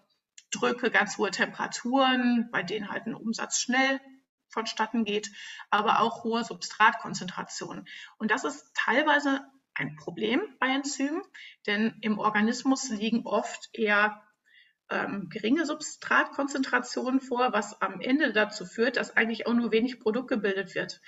Drücke, 0.50 0.90
ganz 0.90 1.16
hohe 1.18 1.30
Temperaturen, 1.30 2.48
bei 2.52 2.62
denen 2.62 2.90
halt 2.90 3.06
ein 3.06 3.14
Umsatz 3.14 3.58
schnell 3.58 4.00
vonstatten 4.48 5.04
geht, 5.04 5.30
aber 5.70 6.00
auch 6.00 6.24
hohe 6.24 6.44
Substratkonzentrationen. 6.44 7.86
Und 8.18 8.30
das 8.30 8.44
ist 8.44 8.72
teilweise 8.74 9.44
ein 9.74 9.96
Problem 9.96 10.40
bei 10.60 10.68
Enzymen, 10.68 11.22
denn 11.66 11.96
im 12.00 12.18
Organismus 12.18 12.88
liegen 12.90 13.26
oft 13.26 13.70
eher 13.72 14.22
ähm, 14.90 15.28
geringe 15.30 15.66
Substratkonzentrationen 15.66 17.20
vor, 17.20 17.52
was 17.52 17.80
am 17.80 18.00
Ende 18.00 18.32
dazu 18.32 18.66
führt, 18.66 18.96
dass 18.96 19.16
eigentlich 19.16 19.46
auch 19.46 19.54
nur 19.54 19.72
wenig 19.72 20.00
Produkt 20.00 20.28
gebildet 20.28 20.74
wird. 20.74 21.00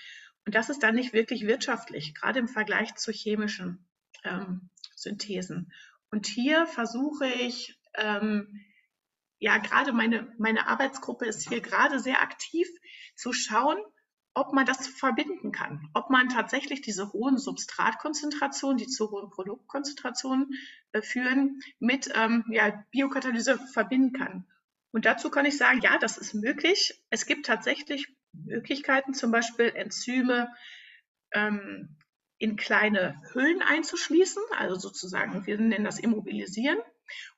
Und 0.44 0.54
das 0.54 0.70
ist 0.70 0.82
dann 0.82 0.94
nicht 0.94 1.12
wirklich 1.12 1.46
wirtschaftlich, 1.46 2.14
gerade 2.14 2.38
im 2.38 2.48
Vergleich 2.48 2.94
zu 2.94 3.12
chemischen 3.12 3.86
ähm, 4.24 4.70
Synthesen. 4.94 5.72
Und 6.10 6.26
hier 6.26 6.66
versuche 6.66 7.26
ich, 7.26 7.78
ähm, 7.94 8.64
ja, 9.38 9.58
gerade 9.58 9.92
meine, 9.92 10.32
meine 10.38 10.68
Arbeitsgruppe 10.68 11.26
ist 11.26 11.48
hier 11.48 11.60
gerade 11.60 12.00
sehr 12.00 12.22
aktiv 12.22 12.68
zu 13.16 13.32
schauen, 13.32 13.78
ob 14.36 14.52
man 14.52 14.66
das 14.66 14.86
verbinden 14.86 15.50
kann, 15.50 15.88
ob 15.94 16.10
man 16.10 16.28
tatsächlich 16.28 16.82
diese 16.82 17.10
hohen 17.12 17.38
Substratkonzentrationen, 17.38 18.76
die 18.76 18.86
zu 18.86 19.10
hohen 19.10 19.30
Produktkonzentrationen 19.30 20.50
äh, 20.92 21.00
führen, 21.00 21.60
mit 21.78 22.10
ähm, 22.14 22.44
ja, 22.50 22.84
Biokatalyse 22.90 23.58
verbinden 23.58 24.12
kann. 24.12 24.46
Und 24.92 25.06
dazu 25.06 25.30
kann 25.30 25.46
ich 25.46 25.56
sagen, 25.56 25.80
ja, 25.80 25.96
das 25.98 26.18
ist 26.18 26.34
möglich. 26.34 27.02
Es 27.08 27.24
gibt 27.24 27.46
tatsächlich 27.46 28.08
Möglichkeiten, 28.32 29.14
zum 29.14 29.30
Beispiel 29.30 29.72
Enzyme 29.74 30.52
ähm, 31.32 31.96
in 32.36 32.56
kleine 32.56 33.22
Hüllen 33.32 33.62
einzuschließen, 33.62 34.42
also 34.58 34.76
sozusagen, 34.76 35.46
wir 35.46 35.58
nennen 35.58 35.84
das 35.84 35.98
Immobilisieren. 35.98 36.78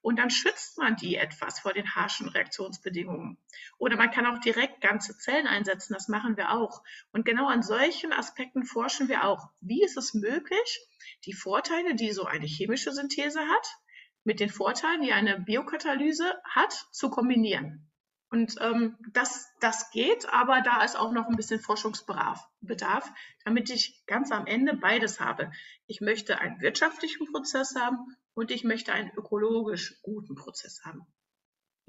Und 0.00 0.18
dann 0.18 0.30
schützt 0.30 0.78
man 0.78 0.96
die 0.96 1.16
etwas 1.16 1.60
vor 1.60 1.72
den 1.72 1.94
harschen 1.94 2.28
Reaktionsbedingungen. 2.28 3.38
Oder 3.78 3.96
man 3.96 4.10
kann 4.10 4.26
auch 4.26 4.38
direkt 4.40 4.80
ganze 4.80 5.16
Zellen 5.16 5.46
einsetzen, 5.46 5.94
das 5.94 6.08
machen 6.08 6.36
wir 6.36 6.52
auch. 6.52 6.82
Und 7.12 7.24
genau 7.24 7.48
an 7.48 7.62
solchen 7.62 8.12
Aspekten 8.12 8.64
forschen 8.64 9.08
wir 9.08 9.24
auch. 9.24 9.50
Wie 9.60 9.82
ist 9.82 9.96
es 9.96 10.14
möglich, 10.14 10.80
die 11.24 11.32
Vorteile, 11.32 11.94
die 11.94 12.12
so 12.12 12.24
eine 12.24 12.46
chemische 12.46 12.92
Synthese 12.92 13.40
hat, 13.40 13.76
mit 14.24 14.40
den 14.40 14.50
Vorteilen, 14.50 15.02
die 15.02 15.12
eine 15.12 15.40
Biokatalyse 15.40 16.34
hat, 16.44 16.72
zu 16.92 17.10
kombinieren? 17.10 17.87
Und 18.30 18.56
ähm, 18.60 18.96
das, 19.12 19.48
das 19.60 19.90
geht, 19.90 20.28
aber 20.30 20.60
da 20.60 20.84
ist 20.84 20.98
auch 20.98 21.12
noch 21.12 21.28
ein 21.28 21.36
bisschen 21.36 21.60
Forschungsbedarf, 21.60 22.46
Bedarf, 22.60 23.10
damit 23.44 23.70
ich 23.70 24.02
ganz 24.06 24.30
am 24.32 24.46
Ende 24.46 24.76
beides 24.76 25.18
habe. 25.18 25.50
Ich 25.86 26.02
möchte 26.02 26.38
einen 26.38 26.60
wirtschaftlichen 26.60 27.26
Prozess 27.32 27.74
haben 27.74 28.16
und 28.34 28.50
ich 28.50 28.64
möchte 28.64 28.92
einen 28.92 29.10
ökologisch 29.16 29.98
guten 30.02 30.34
Prozess 30.34 30.82
haben. 30.84 31.06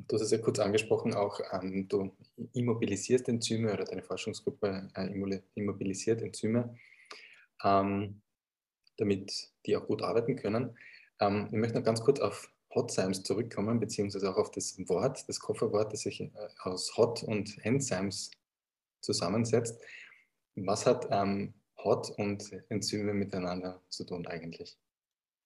Du 0.08 0.16
hast 0.16 0.22
es 0.22 0.32
ja 0.32 0.38
kurz 0.38 0.60
angesprochen, 0.60 1.14
auch 1.14 1.42
ähm, 1.52 1.90
du 1.90 2.16
immobilisierst 2.54 3.28
Enzyme 3.28 3.74
oder 3.74 3.84
deine 3.84 4.02
Forschungsgruppe 4.02 4.90
äh, 4.94 5.08
immobilisiert 5.56 6.22
Enzyme, 6.22 6.78
ähm, 7.66 8.22
damit 8.96 9.52
die 9.66 9.76
auch 9.76 9.88
gut 9.88 10.02
arbeiten 10.02 10.38
können. 10.38 10.78
Ähm, 11.20 11.50
ich 11.52 11.58
möchte 11.58 11.78
noch 11.78 11.84
ganz 11.84 12.00
kurz 12.00 12.22
auf 12.22 12.50
Hotzymes 12.74 13.24
zurückkommen, 13.24 13.80
beziehungsweise 13.80 14.30
auch 14.30 14.38
auf 14.38 14.52
das 14.52 14.78
Wort, 14.88 15.28
das 15.28 15.40
Kofferwort, 15.40 15.92
das 15.94 16.02
sich 16.02 16.22
äh, 16.22 16.30
aus 16.60 16.96
Hot 16.98 17.24
und 17.24 17.58
Enzymes 17.66 18.32
zusammensetzt. 19.02 19.82
Was 20.56 20.86
hat 20.86 21.08
ähm, 21.10 21.54
Hot 21.84 22.12
und 22.18 22.52
Enzyme 22.70 23.14
miteinander 23.14 23.82
zu 23.90 24.06
tun 24.06 24.28
eigentlich? 24.28 24.78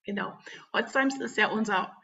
Genau. 0.03 0.37
Hotzymes 0.73 1.19
ist 1.21 1.37
ja 1.37 1.49
unser 1.49 1.95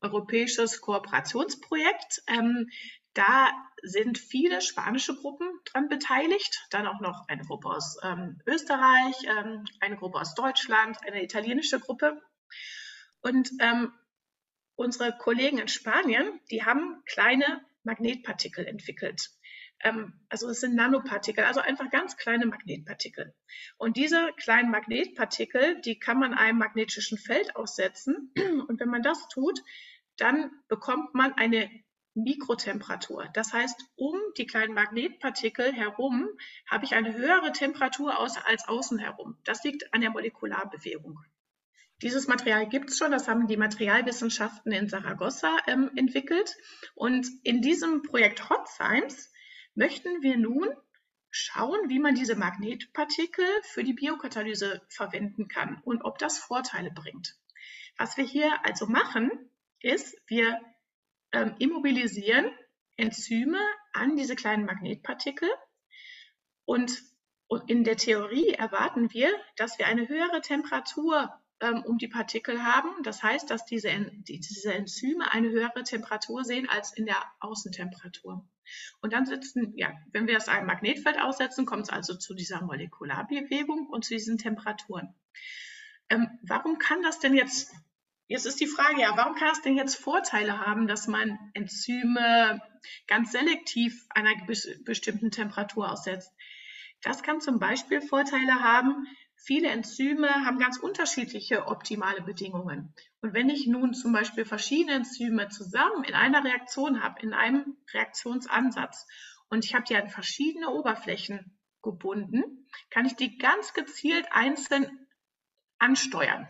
europäisches 0.00 0.80
Kooperationsprojekt. 0.80 2.22
Ähm, 2.28 2.68
da 3.14 3.50
sind 3.82 4.18
viele 4.18 4.60
spanische 4.60 5.16
Gruppen 5.16 5.48
dran 5.64 5.88
beteiligt, 5.88 6.66
dann 6.70 6.86
auch 6.86 7.00
noch 7.00 7.26
eine 7.28 7.42
Gruppe 7.42 7.68
aus 7.68 7.96
ähm, 8.02 8.40
Österreich, 8.46 9.16
ähm, 9.26 9.64
eine 9.80 9.96
Gruppe 9.96 10.20
aus 10.20 10.34
Deutschland, 10.34 10.98
eine 11.04 11.24
italienische 11.24 11.80
Gruppe. 11.80 12.20
Und 13.20 13.50
ähm, 13.60 13.92
unsere 14.78 15.12
Kollegen 15.18 15.58
in 15.58 15.68
Spanien, 15.68 16.40
die 16.50 16.64
haben 16.64 17.02
kleine 17.04 17.60
Magnetpartikel 17.82 18.64
entwickelt. 18.64 19.30
Ähm, 19.80 20.12
also 20.28 20.48
es 20.48 20.60
sind 20.60 20.76
Nanopartikel, 20.76 21.44
also 21.44 21.60
einfach 21.60 21.90
ganz 21.90 22.16
kleine 22.16 22.46
Magnetpartikel. 22.46 23.34
Und 23.76 23.96
diese 23.96 24.30
kleinen 24.36 24.70
Magnetpartikel, 24.70 25.80
die 25.80 25.98
kann 25.98 26.20
man 26.20 26.32
einem 26.32 26.58
magnetischen 26.58 27.18
Feld 27.18 27.56
aussetzen. 27.56 28.32
Und 28.68 28.78
wenn 28.78 28.88
man 28.88 29.02
das 29.02 29.28
tut, 29.28 29.60
dann 30.16 30.50
bekommt 30.68 31.12
man 31.12 31.32
eine 31.32 31.68
Mikrotemperatur. 32.14 33.28
Das 33.34 33.52
heißt, 33.52 33.80
um 33.96 34.16
die 34.36 34.46
kleinen 34.46 34.74
Magnetpartikel 34.74 35.72
herum 35.72 36.28
habe 36.68 36.84
ich 36.84 36.94
eine 36.94 37.14
höhere 37.14 37.50
Temperatur 37.52 38.18
als 38.18 38.68
außen 38.68 38.98
herum. 38.98 39.38
Das 39.44 39.64
liegt 39.64 39.92
an 39.92 40.02
der 40.02 40.10
Molekularbewegung. 40.10 41.18
Dieses 42.00 42.28
Material 42.28 42.68
gibt 42.68 42.90
es 42.90 42.98
schon, 42.98 43.10
das 43.10 43.26
haben 43.26 43.48
die 43.48 43.56
Materialwissenschaften 43.56 44.70
in 44.70 44.88
Saragossa 44.88 45.56
ähm, 45.66 45.90
entwickelt. 45.96 46.56
Und 46.94 47.26
in 47.42 47.60
diesem 47.60 48.02
Projekt 48.02 48.48
Hot 48.48 48.68
Science 48.68 49.32
möchten 49.74 50.22
wir 50.22 50.36
nun 50.36 50.68
schauen, 51.30 51.88
wie 51.88 51.98
man 51.98 52.14
diese 52.14 52.36
Magnetpartikel 52.36 53.44
für 53.62 53.82
die 53.82 53.94
Biokatalyse 53.94 54.80
verwenden 54.88 55.48
kann 55.48 55.80
und 55.84 56.02
ob 56.02 56.18
das 56.18 56.38
Vorteile 56.38 56.90
bringt. 56.90 57.36
Was 57.96 58.16
wir 58.16 58.24
hier 58.24 58.64
also 58.64 58.86
machen, 58.86 59.30
ist, 59.80 60.16
wir 60.26 60.60
ähm, 61.32 61.54
immobilisieren 61.58 62.50
Enzyme 62.96 63.60
an 63.92 64.16
diese 64.16 64.36
kleinen 64.36 64.64
Magnetpartikel 64.64 65.48
und 66.64 67.02
in 67.66 67.82
der 67.82 67.96
Theorie 67.96 68.50
erwarten 68.50 69.12
wir, 69.12 69.32
dass 69.56 69.78
wir 69.78 69.86
eine 69.86 70.08
höhere 70.08 70.40
Temperatur 70.42 71.32
ähm, 71.60 71.82
um 71.84 71.98
die 71.98 72.08
Partikel 72.08 72.62
haben. 72.62 73.02
Das 73.02 73.22
heißt, 73.22 73.50
dass 73.50 73.64
diese, 73.64 73.90
die, 73.90 74.40
diese 74.40 74.72
Enzyme 74.72 75.30
eine 75.32 75.50
höhere 75.50 75.82
Temperatur 75.82 76.44
sehen 76.44 76.68
als 76.68 76.92
in 76.92 77.06
der 77.06 77.22
Außentemperatur. 77.40 78.46
Und 79.00 79.12
dann 79.12 79.26
sitzen, 79.26 79.72
ja, 79.76 79.92
wenn 80.12 80.26
wir 80.26 80.34
das 80.34 80.48
einem 80.48 80.66
Magnetfeld 80.66 81.20
aussetzen, 81.20 81.66
kommt 81.66 81.84
es 81.84 81.90
also 81.90 82.14
zu 82.14 82.34
dieser 82.34 82.62
Molekularbewegung 82.62 83.86
und 83.86 84.04
zu 84.04 84.14
diesen 84.14 84.38
Temperaturen. 84.38 85.14
Ähm, 86.10 86.38
warum 86.42 86.78
kann 86.78 87.02
das 87.02 87.18
denn 87.18 87.34
jetzt, 87.34 87.72
jetzt 88.26 88.46
ist 88.46 88.60
die 88.60 88.66
Frage 88.66 89.00
ja, 89.00 89.16
warum 89.16 89.34
kann 89.34 89.48
das 89.48 89.62
denn 89.62 89.76
jetzt 89.76 89.96
Vorteile 89.96 90.58
haben, 90.58 90.86
dass 90.86 91.06
man 91.06 91.38
Enzyme 91.54 92.60
ganz 93.06 93.32
selektiv 93.32 94.06
einer 94.10 94.34
bestimmten 94.84 95.30
Temperatur 95.30 95.90
aussetzt? 95.90 96.32
Das 97.02 97.22
kann 97.22 97.40
zum 97.40 97.58
Beispiel 97.58 98.00
Vorteile 98.00 98.62
haben, 98.62 99.06
Viele 99.40 99.68
Enzyme 99.68 100.28
haben 100.44 100.58
ganz 100.58 100.78
unterschiedliche 100.78 101.66
optimale 101.66 102.22
Bedingungen. 102.22 102.92
Und 103.20 103.34
wenn 103.34 103.48
ich 103.48 103.66
nun 103.66 103.94
zum 103.94 104.12
Beispiel 104.12 104.44
verschiedene 104.44 104.96
Enzyme 104.96 105.48
zusammen 105.48 106.04
in 106.04 106.14
einer 106.14 106.44
Reaktion 106.44 107.02
habe, 107.02 107.22
in 107.22 107.32
einem 107.32 107.76
Reaktionsansatz, 107.94 109.06
und 109.48 109.64
ich 109.64 109.74
habe 109.74 109.84
die 109.84 109.96
an 109.96 110.08
verschiedene 110.08 110.70
Oberflächen 110.70 111.58
gebunden, 111.82 112.68
kann 112.90 113.06
ich 113.06 113.14
die 113.14 113.38
ganz 113.38 113.72
gezielt 113.72 114.26
einzeln 114.30 115.06
ansteuern. 115.78 116.48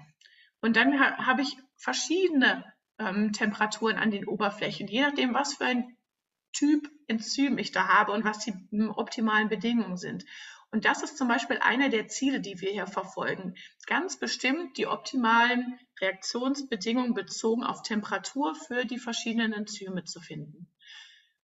Und 0.61 0.76
dann 0.76 0.99
ha 0.99 1.26
habe 1.26 1.42
ich 1.42 1.57
verschiedene 1.76 2.64
ähm, 2.99 3.33
Temperaturen 3.33 3.99
an 3.99 4.11
den 4.11 4.26
Oberflächen, 4.26 4.88
je 4.88 5.02
nachdem, 5.02 5.35
was 5.35 5.54
für 5.54 5.66
ein 5.66 5.97
Typ 6.52 6.90
Enzym 7.07 7.59
ich 7.59 7.71
da 7.71 7.88
habe 7.88 8.12
und 8.12 8.25
was 8.25 8.40
die 8.40 8.54
optimalen 8.88 9.49
Bedingungen 9.49 9.97
sind. 9.97 10.25
Und 10.71 10.85
das 10.85 11.03
ist 11.03 11.17
zum 11.17 11.29
Beispiel 11.29 11.59
einer 11.59 11.89
der 11.89 12.09
Ziele, 12.09 12.41
die 12.41 12.61
wir 12.61 12.71
hier 12.71 12.87
verfolgen. 12.87 13.55
Ganz 13.87 14.19
bestimmt 14.19 14.77
die 14.77 14.87
optimalen 14.87 15.79
Reaktionsbedingungen 16.01 17.15
bezogen 17.15 17.65
auf 17.65 17.83
Temperatur 17.83 18.55
für 18.55 18.85
die 18.85 18.99
verschiedenen 18.99 19.53
Enzyme 19.53 20.05
zu 20.05 20.21
finden. 20.21 20.71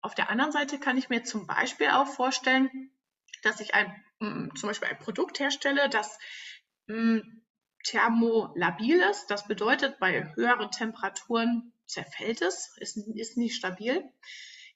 Auf 0.01 0.13
der 0.13 0.29
anderen 0.29 0.51
Seite 0.51 0.79
kann 0.79 0.97
ich 0.97 1.09
mir 1.09 1.23
zum 1.23 1.47
Beispiel 1.47 1.87
auch 1.87 2.05
vorstellen, 2.07 2.91
dass 3.41 3.59
ich 3.59 3.73
ein, 3.73 3.91
mm, 4.19 4.55
zum 4.55 4.69
Beispiel 4.69 4.89
ein 4.89 4.99
Produkt 4.99 5.39
herstelle, 5.39 5.89
das 5.89 6.19
mm, 6.85 7.19
thermolabil 7.83 8.99
ist. 9.09 9.27
Das 9.31 9.47
bedeutet, 9.47 9.97
bei 9.99 10.35
höheren 10.35 10.69
Temperaturen 10.69 11.73
zerfällt 11.87 12.43
es, 12.43 12.77
ist, 12.77 12.97
ist 12.97 13.37
nicht 13.37 13.55
stabil. 13.55 14.07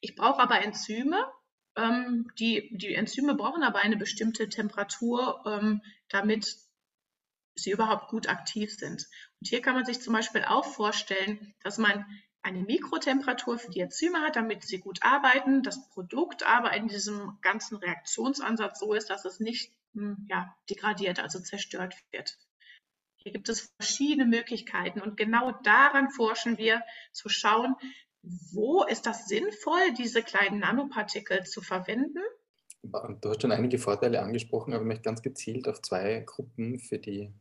Ich 0.02 0.16
brauche 0.16 0.42
aber 0.42 0.62
Enzyme, 0.64 1.32
ähm, 1.80 2.32
die, 2.38 2.70
die 2.78 2.94
Enzyme 2.96 3.36
brauchen 3.36 3.64
aber 3.64 3.80
eine 3.80 3.98
bestimmte 3.98 4.50
Temperatur, 4.50 5.44
ähm, 5.46 5.82
damit 6.10 6.58
sie 7.56 7.72
überhaupt 7.72 8.10
gut 8.10 8.28
aktiv 8.28 8.74
sind. 8.76 9.08
Und 9.40 9.48
hier 9.48 9.62
kann 9.62 9.76
man 9.76 9.86
sich 9.86 10.02
zum 10.02 10.14
Beispiel 10.14 10.44
auch 10.44 10.66
vorstellen, 10.66 11.54
dass 11.64 11.78
man 11.78 12.06
eine 12.42 12.62
Mikrotemperatur 12.62 13.60
für 13.60 13.72
die 13.72 13.82
Enzyme 13.82 14.22
hat, 14.22 14.36
damit 14.36 14.64
sie 14.64 14.80
gut 14.80 15.04
arbeiten, 15.04 15.62
das 15.62 15.90
Produkt 15.90 16.44
aber 16.44 16.74
in 16.74 16.88
diesem 16.88 17.38
ganzen 17.42 17.78
Reaktionsansatz 17.78 18.80
so 18.80 18.94
ist, 18.94 19.10
dass 19.10 19.26
es 19.26 19.40
nicht 19.40 19.74
hm, 19.94 20.26
ja, 20.30 20.56
degradiert, 20.70 21.20
also 21.20 21.40
zerstört 21.40 21.96
wird. 22.12 22.38
Hier 23.18 23.34
gibt 23.34 23.50
es 23.50 23.74
verschiedene 23.78 24.26
Möglichkeiten 24.26 25.02
und 25.02 25.18
genau 25.18 25.52
daran 25.64 26.10
forschen 26.10 26.58
wir, 26.58 26.82
zu 27.12 27.28
schauen, 27.28 27.76
wo 28.22 28.84
ist 28.84 29.06
das 29.06 29.28
sinnvoll, 29.28 29.94
diese 29.98 30.22
kleinen 30.22 30.60
Nanopartikel 30.60 31.44
zu 31.46 31.62
verwenden? 31.62 32.20
Du 32.82 33.30
hast 33.30 33.42
schon 33.42 33.52
einige 33.52 33.78
Vorteile 33.78 34.22
angesprochen, 34.22 34.74
aber 34.74 34.84
ich 34.84 34.88
möchte 34.88 35.04
ganz 35.04 35.22
gezielt 35.22 35.68
auf 35.68 35.82
zwei 35.82 36.22
Gruppen, 36.26 36.80
für 36.80 36.98
die 36.98 37.34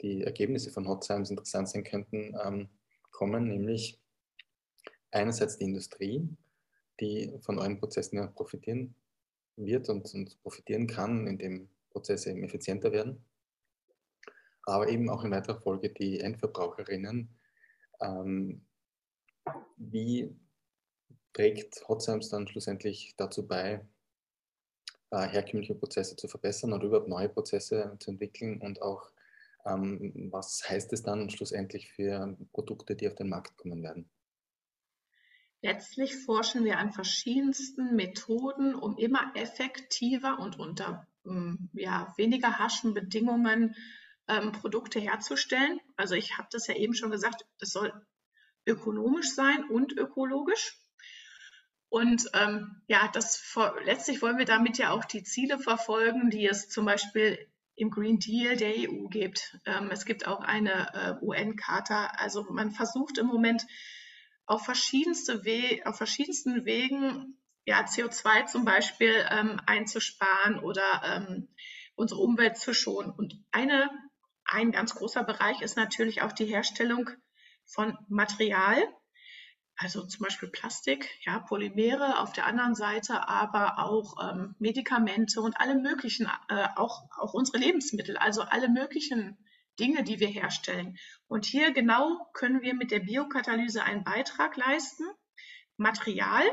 die 0.00 0.22
Ergebnisse 0.22 0.70
von 0.70 0.86
Hot 0.88 1.04
Science 1.04 1.30
interessant 1.30 1.68
sein 1.68 1.84
könnten, 1.84 2.36
ähm, 2.44 2.68
kommen, 3.10 3.48
nämlich 3.48 3.98
einerseits 5.10 5.58
die 5.58 5.64
Industrie, 5.64 6.28
die 7.00 7.32
von 7.40 7.58
euren 7.58 7.78
Prozessen 7.78 8.34
profitieren 8.34 8.94
wird 9.56 9.88
und, 9.88 10.12
und 10.14 10.42
profitieren 10.42 10.86
kann, 10.86 11.26
indem 11.26 11.68
Prozesse 11.90 12.30
eben 12.30 12.42
effizienter 12.42 12.92
werden, 12.92 13.24
aber 14.64 14.88
eben 14.88 15.08
auch 15.08 15.24
in 15.24 15.30
weiterer 15.30 15.60
Folge 15.60 15.90
die 15.90 16.20
Endverbraucherinnen, 16.20 17.28
ähm, 18.00 18.66
wie 19.76 20.34
trägt 21.32 21.86
Hotzymes 21.88 22.28
dann 22.28 22.48
schlussendlich 22.48 23.14
dazu 23.16 23.46
bei, 23.46 23.84
äh, 25.10 25.28
herkömmliche 25.28 25.74
Prozesse 25.74 26.16
zu 26.16 26.28
verbessern 26.28 26.72
oder 26.72 26.86
überhaupt 26.86 27.08
neue 27.08 27.28
Prozesse 27.28 27.96
zu 28.00 28.10
entwickeln 28.10 28.60
und 28.60 28.82
auch 28.82 29.10
ähm, 29.64 30.28
was 30.30 30.62
heißt 30.68 30.92
es 30.92 31.02
dann 31.02 31.30
schlussendlich 31.30 31.90
für 31.90 32.36
Produkte, 32.52 32.96
die 32.96 33.08
auf 33.08 33.14
den 33.14 33.28
Markt 33.28 33.56
kommen 33.56 33.82
werden? 33.82 34.10
Letztlich 35.62 36.16
forschen 36.16 36.64
wir 36.64 36.78
an 36.78 36.92
verschiedensten 36.92 37.96
Methoden, 37.96 38.74
um 38.74 38.98
immer 38.98 39.32
effektiver 39.34 40.38
und 40.38 40.58
unter 40.58 41.06
ähm, 41.24 41.70
ja, 41.72 42.12
weniger 42.18 42.58
harschen 42.58 42.92
Bedingungen 42.92 43.74
ähm, 44.28 44.52
Produkte 44.52 45.00
herzustellen. 45.00 45.80
Also 45.96 46.14
ich 46.14 46.36
habe 46.36 46.48
das 46.50 46.66
ja 46.66 46.74
eben 46.74 46.94
schon 46.94 47.10
gesagt, 47.10 47.46
es 47.60 47.70
soll 47.70 47.92
ökonomisch 48.66 49.34
sein 49.34 49.64
und 49.64 49.96
ökologisch. 49.96 50.78
Und 51.88 52.28
ähm, 52.32 52.82
ja, 52.88 53.08
das 53.12 53.56
letztlich 53.84 54.20
wollen 54.20 54.38
wir 54.38 54.46
damit 54.46 54.78
ja 54.78 54.90
auch 54.90 55.04
die 55.04 55.22
Ziele 55.22 55.58
verfolgen, 55.58 56.30
die 56.30 56.46
es 56.46 56.68
zum 56.68 56.84
Beispiel 56.86 57.38
im 57.76 57.90
Green 57.90 58.18
Deal 58.18 58.56
der 58.56 58.74
EU 58.90 59.06
gibt. 59.08 59.58
Ähm, 59.64 59.90
es 59.90 60.04
gibt 60.04 60.26
auch 60.26 60.40
eine 60.40 60.92
äh, 60.92 61.24
UN-Charta. 61.24 62.06
Also 62.16 62.44
man 62.50 62.72
versucht 62.72 63.18
im 63.18 63.26
Moment 63.26 63.64
auf, 64.46 64.64
verschiedenste 64.64 65.44
We 65.44 65.86
auf 65.86 65.96
verschiedensten 65.96 66.64
Wegen 66.64 67.38
ja, 67.64 67.84
CO2 67.84 68.46
zum 68.46 68.64
Beispiel 68.64 69.14
ähm, 69.30 69.60
einzusparen 69.66 70.58
oder 70.58 71.02
ähm, 71.04 71.48
unsere 71.94 72.20
Umwelt 72.20 72.56
zu 72.56 72.74
schonen. 72.74 73.10
Und 73.10 73.34
eine, 73.52 73.90
ein 74.44 74.72
ganz 74.72 74.94
großer 74.94 75.24
Bereich 75.24 75.62
ist 75.62 75.76
natürlich 75.76 76.22
auch 76.22 76.32
die 76.32 76.46
Herstellung 76.46 77.10
von 77.66 77.96
Material, 78.08 78.82
also 79.76 80.06
zum 80.06 80.24
Beispiel 80.24 80.50
Plastik, 80.50 81.08
ja, 81.24 81.40
Polymere 81.40 82.20
auf 82.20 82.32
der 82.32 82.46
anderen 82.46 82.74
Seite, 82.74 83.28
aber 83.28 83.78
auch 83.78 84.16
ähm, 84.22 84.54
Medikamente 84.58 85.40
und 85.40 85.58
alle 85.60 85.74
möglichen, 85.74 86.28
äh, 86.48 86.68
auch, 86.76 87.02
auch 87.18 87.34
unsere 87.34 87.58
Lebensmittel, 87.58 88.16
also 88.16 88.42
alle 88.42 88.68
möglichen 88.68 89.36
Dinge, 89.80 90.04
die 90.04 90.20
wir 90.20 90.28
herstellen. 90.28 90.96
Und 91.26 91.44
hier 91.44 91.72
genau 91.72 92.30
können 92.34 92.62
wir 92.62 92.74
mit 92.74 92.92
der 92.92 93.00
Biokatalyse 93.00 93.82
einen 93.82 94.04
Beitrag 94.04 94.56
leisten. 94.56 95.04
Material, 95.76 96.44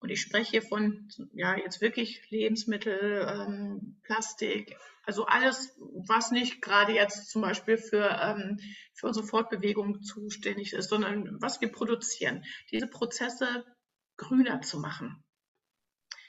und 0.00 0.10
ich 0.10 0.20
spreche 0.20 0.50
hier 0.52 0.62
von, 0.62 1.08
ja, 1.32 1.56
jetzt 1.56 1.80
wirklich 1.80 2.22
Lebensmittel, 2.30 3.26
ähm, 3.28 4.00
Plastik, 4.04 4.76
also 5.04 5.26
alles, 5.26 5.74
was 6.06 6.30
nicht 6.30 6.60
gerade 6.60 6.92
jetzt 6.92 7.30
zum 7.30 7.42
Beispiel 7.42 7.78
für, 7.78 8.08
ähm, 8.20 8.60
für 8.94 9.06
unsere 9.06 9.26
Fortbewegung 9.26 10.02
zuständig 10.02 10.72
ist, 10.74 10.90
sondern 10.90 11.40
was 11.40 11.60
wir 11.60 11.72
produzieren, 11.72 12.44
diese 12.70 12.86
Prozesse 12.86 13.64
grüner 14.16 14.60
zu 14.60 14.78
machen. 14.78 15.24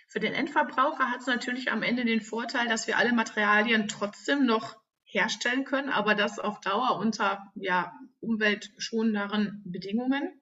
Für 0.08 0.20
den 0.20 0.34
Endverbraucher 0.34 1.12
hat 1.12 1.22
es 1.22 1.28
natürlich 1.28 1.72
am 1.72 1.84
Ende 1.84 2.06
den 2.06 2.22
Vorteil, 2.22 2.68
dass 2.68 2.88
wir 2.88 2.98
alle 2.98 3.14
Materialien 3.14 3.88
trotzdem 3.88 4.46
noch 4.46 4.76
herstellen 5.04 5.66
können, 5.66 5.90
aber 5.90 6.16
das 6.16 6.40
auf 6.40 6.62
Dauer 6.62 6.98
unter 6.98 7.52
ja, 7.56 7.92
umweltschonenderen 8.20 9.62
Bedingungen. 9.66 10.42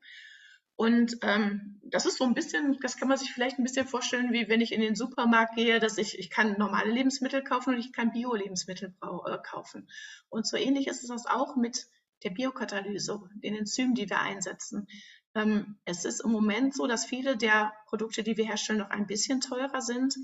Und 0.77 1.17
ähm, 1.23 1.81
das 1.85 2.05
ist 2.05 2.19
so 2.19 2.23
ein 2.23 2.35
bisschen, 2.35 2.77
das 2.81 2.97
kann 2.97 3.07
man 3.07 3.17
sich 3.17 3.33
vielleicht 3.33 3.57
ein 3.57 3.63
bisschen 3.63 3.87
vorstellen, 3.87 4.31
wie 4.31 4.47
wenn 4.47 4.61
ich 4.61 4.71
in 4.71 4.79
den 4.79 4.95
Supermarkt 4.95 5.55
gehe, 5.55 5.79
dass 5.79 5.97
ich, 5.97 6.19
ich 6.19 6.29
kann 6.29 6.55
normale 6.59 6.91
Lebensmittel 6.91 7.43
kaufen 7.43 7.73
und 7.73 7.79
ich 7.79 7.91
kann 7.91 8.11
Bio-Lebensmittel 8.11 8.93
äh, 9.01 9.37
kaufen. 9.43 9.89
Und 10.29 10.47
so 10.47 10.55
ähnlich 10.55 10.87
ist 10.87 11.01
es 11.01 11.09
das 11.09 11.25
auch 11.25 11.55
mit 11.55 11.87
der 12.23 12.29
Biokatalyse, 12.29 13.19
den 13.43 13.55
Enzymen, 13.55 13.95
die 13.95 14.07
wir 14.07 14.19
einsetzen. 14.19 14.87
Ähm, 15.33 15.79
es 15.85 16.05
ist 16.05 16.19
im 16.19 16.31
Moment 16.31 16.75
so, 16.75 16.85
dass 16.85 17.05
viele 17.05 17.37
der 17.37 17.73
Produkte, 17.87 18.21
die 18.21 18.37
wir 18.37 18.45
herstellen, 18.45 18.79
noch 18.79 18.91
ein 18.91 19.07
bisschen 19.07 19.41
teurer 19.41 19.81
sind. 19.81 20.15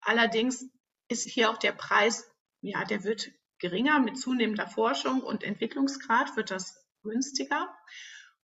Allerdings 0.00 0.68
ist 1.06 1.30
hier 1.30 1.48
auch 1.48 1.58
der 1.58 1.72
Preis, 1.72 2.28
ja, 2.60 2.84
der 2.84 3.04
wird 3.04 3.30
geringer 3.60 4.00
mit 4.00 4.18
zunehmender 4.18 4.66
Forschung 4.66 5.22
und 5.22 5.44
Entwicklungsgrad 5.44 6.36
wird 6.36 6.50
das 6.50 6.84
günstiger. 7.04 7.72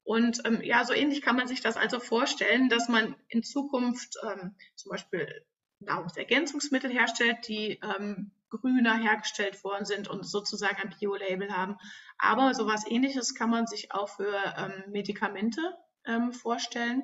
Und 0.04 0.42
ähm, 0.44 0.60
ja, 0.62 0.84
so 0.84 0.92
ähnlich 0.92 1.22
kann 1.22 1.36
man 1.36 1.46
sich 1.46 1.60
das 1.60 1.76
also 1.76 2.00
vorstellen, 2.00 2.68
dass 2.68 2.88
man 2.88 3.14
in 3.28 3.42
Zukunft 3.42 4.16
ähm, 4.22 4.56
zum 4.74 4.90
Beispiel 4.90 5.44
Nahrungsergänzungsmittel 5.80 6.90
herstellt, 6.90 7.46
die 7.48 7.80
ähm, 7.82 8.32
grüner 8.50 8.96
hergestellt 8.96 9.62
worden 9.64 9.84
sind 9.84 10.08
und 10.08 10.24
sozusagen 10.24 10.76
ein 10.76 10.94
Bio-Label 10.98 11.56
haben. 11.56 11.76
Aber 12.18 12.54
sowas 12.54 12.84
ähnliches 12.86 13.34
kann 13.34 13.50
man 13.50 13.66
sich 13.66 13.92
auch 13.92 14.08
für 14.08 14.54
ähm, 14.56 14.90
Medikamente 14.90 15.60
ähm, 16.04 16.32
vorstellen, 16.32 17.02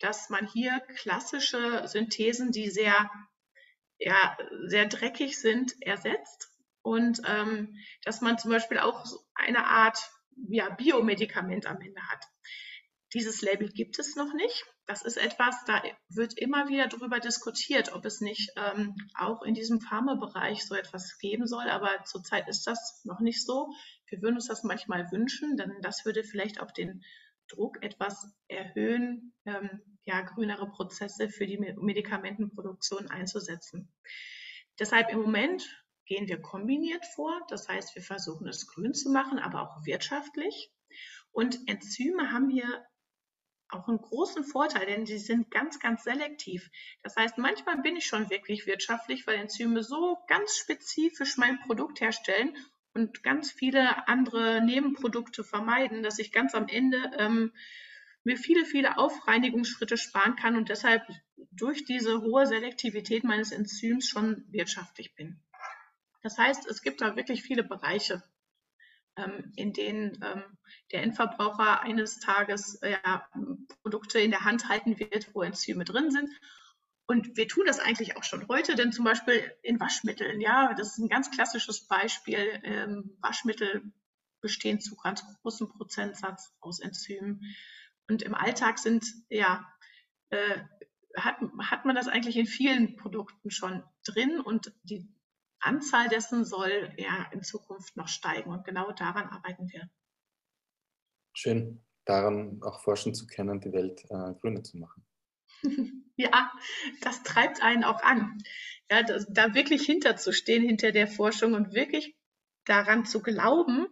dass 0.00 0.28
man 0.28 0.46
hier 0.46 0.80
klassische 0.96 1.86
Synthesen, 1.86 2.52
die 2.52 2.68
sehr, 2.68 3.10
ja, 3.98 4.36
sehr 4.66 4.86
dreckig 4.86 5.40
sind, 5.40 5.80
ersetzt 5.80 6.50
und 6.82 7.22
ähm, 7.26 7.76
dass 8.02 8.20
man 8.20 8.38
zum 8.38 8.50
Beispiel 8.50 8.78
auch 8.78 9.04
eine 9.34 9.66
Art 9.66 9.98
ja, 10.48 10.70
Biomedikament 10.70 11.66
am 11.66 11.80
Ende 11.80 12.00
hat. 12.08 12.24
Dieses 13.12 13.42
Label 13.42 13.68
gibt 13.68 13.98
es 14.00 14.16
noch 14.16 14.34
nicht. 14.34 14.64
Das 14.86 15.02
ist 15.02 15.16
etwas, 15.16 15.54
da 15.66 15.82
wird 16.08 16.36
immer 16.36 16.68
wieder 16.68 16.88
darüber 16.88 17.20
diskutiert, 17.20 17.92
ob 17.94 18.04
es 18.04 18.20
nicht 18.20 18.50
ähm, 18.56 18.94
auch 19.16 19.42
in 19.42 19.54
diesem 19.54 19.80
Pharmabereich 19.80 20.66
so 20.66 20.74
etwas 20.74 21.16
geben 21.18 21.46
soll. 21.46 21.68
Aber 21.70 22.02
zurzeit 22.04 22.48
ist 22.48 22.66
das 22.66 23.02
noch 23.04 23.20
nicht 23.20 23.46
so. 23.46 23.72
Wir 24.08 24.20
würden 24.20 24.34
uns 24.34 24.48
das 24.48 24.64
manchmal 24.64 25.10
wünschen, 25.12 25.56
denn 25.56 25.72
das 25.80 26.04
würde 26.04 26.24
vielleicht 26.24 26.60
auch 26.60 26.72
den 26.72 27.02
Druck 27.48 27.82
etwas 27.82 28.26
erhöhen, 28.48 29.32
ähm, 29.46 29.80
ja, 30.04 30.20
grünere 30.22 30.68
Prozesse 30.70 31.28
für 31.28 31.46
die 31.46 31.58
Medikamentenproduktion 31.58 33.08
einzusetzen. 33.10 33.92
Deshalb 34.78 35.10
im 35.10 35.20
Moment 35.20 35.83
gehen 36.06 36.28
wir 36.28 36.40
kombiniert 36.40 37.04
vor. 37.14 37.40
Das 37.48 37.68
heißt, 37.68 37.94
wir 37.94 38.02
versuchen 38.02 38.46
es 38.48 38.66
grün 38.66 38.94
zu 38.94 39.10
machen, 39.10 39.38
aber 39.38 39.62
auch 39.62 39.84
wirtschaftlich. 39.84 40.72
Und 41.32 41.58
Enzyme 41.66 42.32
haben 42.32 42.48
hier 42.48 42.84
auch 43.68 43.88
einen 43.88 43.98
großen 43.98 44.44
Vorteil, 44.44 44.86
denn 44.86 45.06
sie 45.06 45.18
sind 45.18 45.50
ganz, 45.50 45.80
ganz 45.80 46.04
selektiv. 46.04 46.70
Das 47.02 47.16
heißt, 47.16 47.38
manchmal 47.38 47.78
bin 47.82 47.96
ich 47.96 48.06
schon 48.06 48.30
wirklich 48.30 48.66
wirtschaftlich, 48.66 49.26
weil 49.26 49.36
Enzyme 49.36 49.82
so 49.82 50.18
ganz 50.28 50.56
spezifisch 50.56 51.36
mein 51.36 51.58
Produkt 51.60 52.00
herstellen 52.00 52.56
und 52.92 53.22
ganz 53.22 53.50
viele 53.50 54.06
andere 54.06 54.62
Nebenprodukte 54.64 55.42
vermeiden, 55.42 56.02
dass 56.02 56.18
ich 56.18 56.30
ganz 56.30 56.54
am 56.54 56.68
Ende 56.68 57.10
ähm, 57.18 57.52
mir 58.22 58.36
viele, 58.36 58.64
viele 58.64 58.96
Aufreinigungsschritte 58.96 59.96
sparen 59.96 60.36
kann 60.36 60.56
und 60.56 60.68
deshalb 60.68 61.02
durch 61.50 61.84
diese 61.84 62.22
hohe 62.22 62.46
Selektivität 62.46 63.24
meines 63.24 63.50
Enzyms 63.52 64.08
schon 64.08 64.44
wirtschaftlich 64.48 65.14
bin. 65.14 65.43
Das 66.24 66.38
heißt, 66.38 66.66
es 66.66 66.80
gibt 66.80 67.02
da 67.02 67.16
wirklich 67.16 67.42
viele 67.42 67.62
Bereiche, 67.62 68.22
ähm, 69.16 69.52
in 69.56 69.74
denen 69.74 70.18
ähm, 70.24 70.42
der 70.90 71.02
Endverbraucher 71.02 71.82
eines 71.82 72.18
Tages 72.18 72.76
äh, 72.76 72.92
ja, 73.04 73.28
Produkte 73.82 74.18
in 74.20 74.30
der 74.30 74.44
Hand 74.44 74.70
halten 74.70 74.98
wird, 74.98 75.34
wo 75.34 75.42
Enzyme 75.42 75.84
drin 75.84 76.10
sind. 76.10 76.30
Und 77.06 77.36
wir 77.36 77.46
tun 77.46 77.64
das 77.66 77.78
eigentlich 77.78 78.16
auch 78.16 78.24
schon 78.24 78.48
heute, 78.48 78.74
denn 78.74 78.90
zum 78.90 79.04
Beispiel 79.04 79.52
in 79.60 79.78
Waschmitteln, 79.78 80.40
ja, 80.40 80.72
das 80.72 80.92
ist 80.92 80.98
ein 80.98 81.10
ganz 81.10 81.30
klassisches 81.30 81.86
Beispiel. 81.86 82.58
Ähm, 82.62 83.18
Waschmittel 83.20 83.92
bestehen 84.40 84.80
zu 84.80 84.96
ganz 84.96 85.22
großem 85.42 85.68
Prozentsatz 85.68 86.56
aus 86.60 86.80
Enzymen. 86.80 87.54
Und 88.08 88.22
im 88.22 88.34
Alltag 88.34 88.78
sind, 88.78 89.04
ja, 89.28 89.70
äh, 90.30 90.60
hat, 91.18 91.36
hat 91.60 91.84
man 91.84 91.94
das 91.94 92.08
eigentlich 92.08 92.38
in 92.38 92.46
vielen 92.46 92.96
Produkten 92.96 93.50
schon 93.50 93.84
drin 94.04 94.40
und 94.40 94.72
die 94.84 95.06
Anzahl 95.64 96.08
dessen 96.08 96.44
soll 96.44 96.92
ja 96.96 97.26
in 97.32 97.42
Zukunft 97.42 97.96
noch 97.96 98.08
steigen 98.08 98.50
und 98.50 98.64
genau 98.64 98.92
daran 98.92 99.28
arbeiten 99.28 99.68
wir. 99.70 99.88
Schön, 101.32 101.82
daran 102.04 102.60
auch 102.62 102.82
forschen 102.82 103.14
zu 103.14 103.26
können, 103.26 103.60
die 103.60 103.72
Welt 103.72 104.04
äh, 104.10 104.34
grüner 104.40 104.62
zu 104.62 104.78
machen. 104.78 105.04
ja, 106.16 106.52
das 107.00 107.22
treibt 107.22 107.62
einen 107.62 107.84
auch 107.84 108.02
an. 108.02 108.38
Ja, 108.90 109.02
das, 109.02 109.26
da 109.30 109.54
wirklich 109.54 109.84
hinterzustehen, 109.84 110.62
hinter 110.62 110.92
der 110.92 111.08
Forschung 111.08 111.54
und 111.54 111.74
wirklich 111.74 112.16
daran 112.64 113.04
zu 113.04 113.22
glauben, 113.22 113.86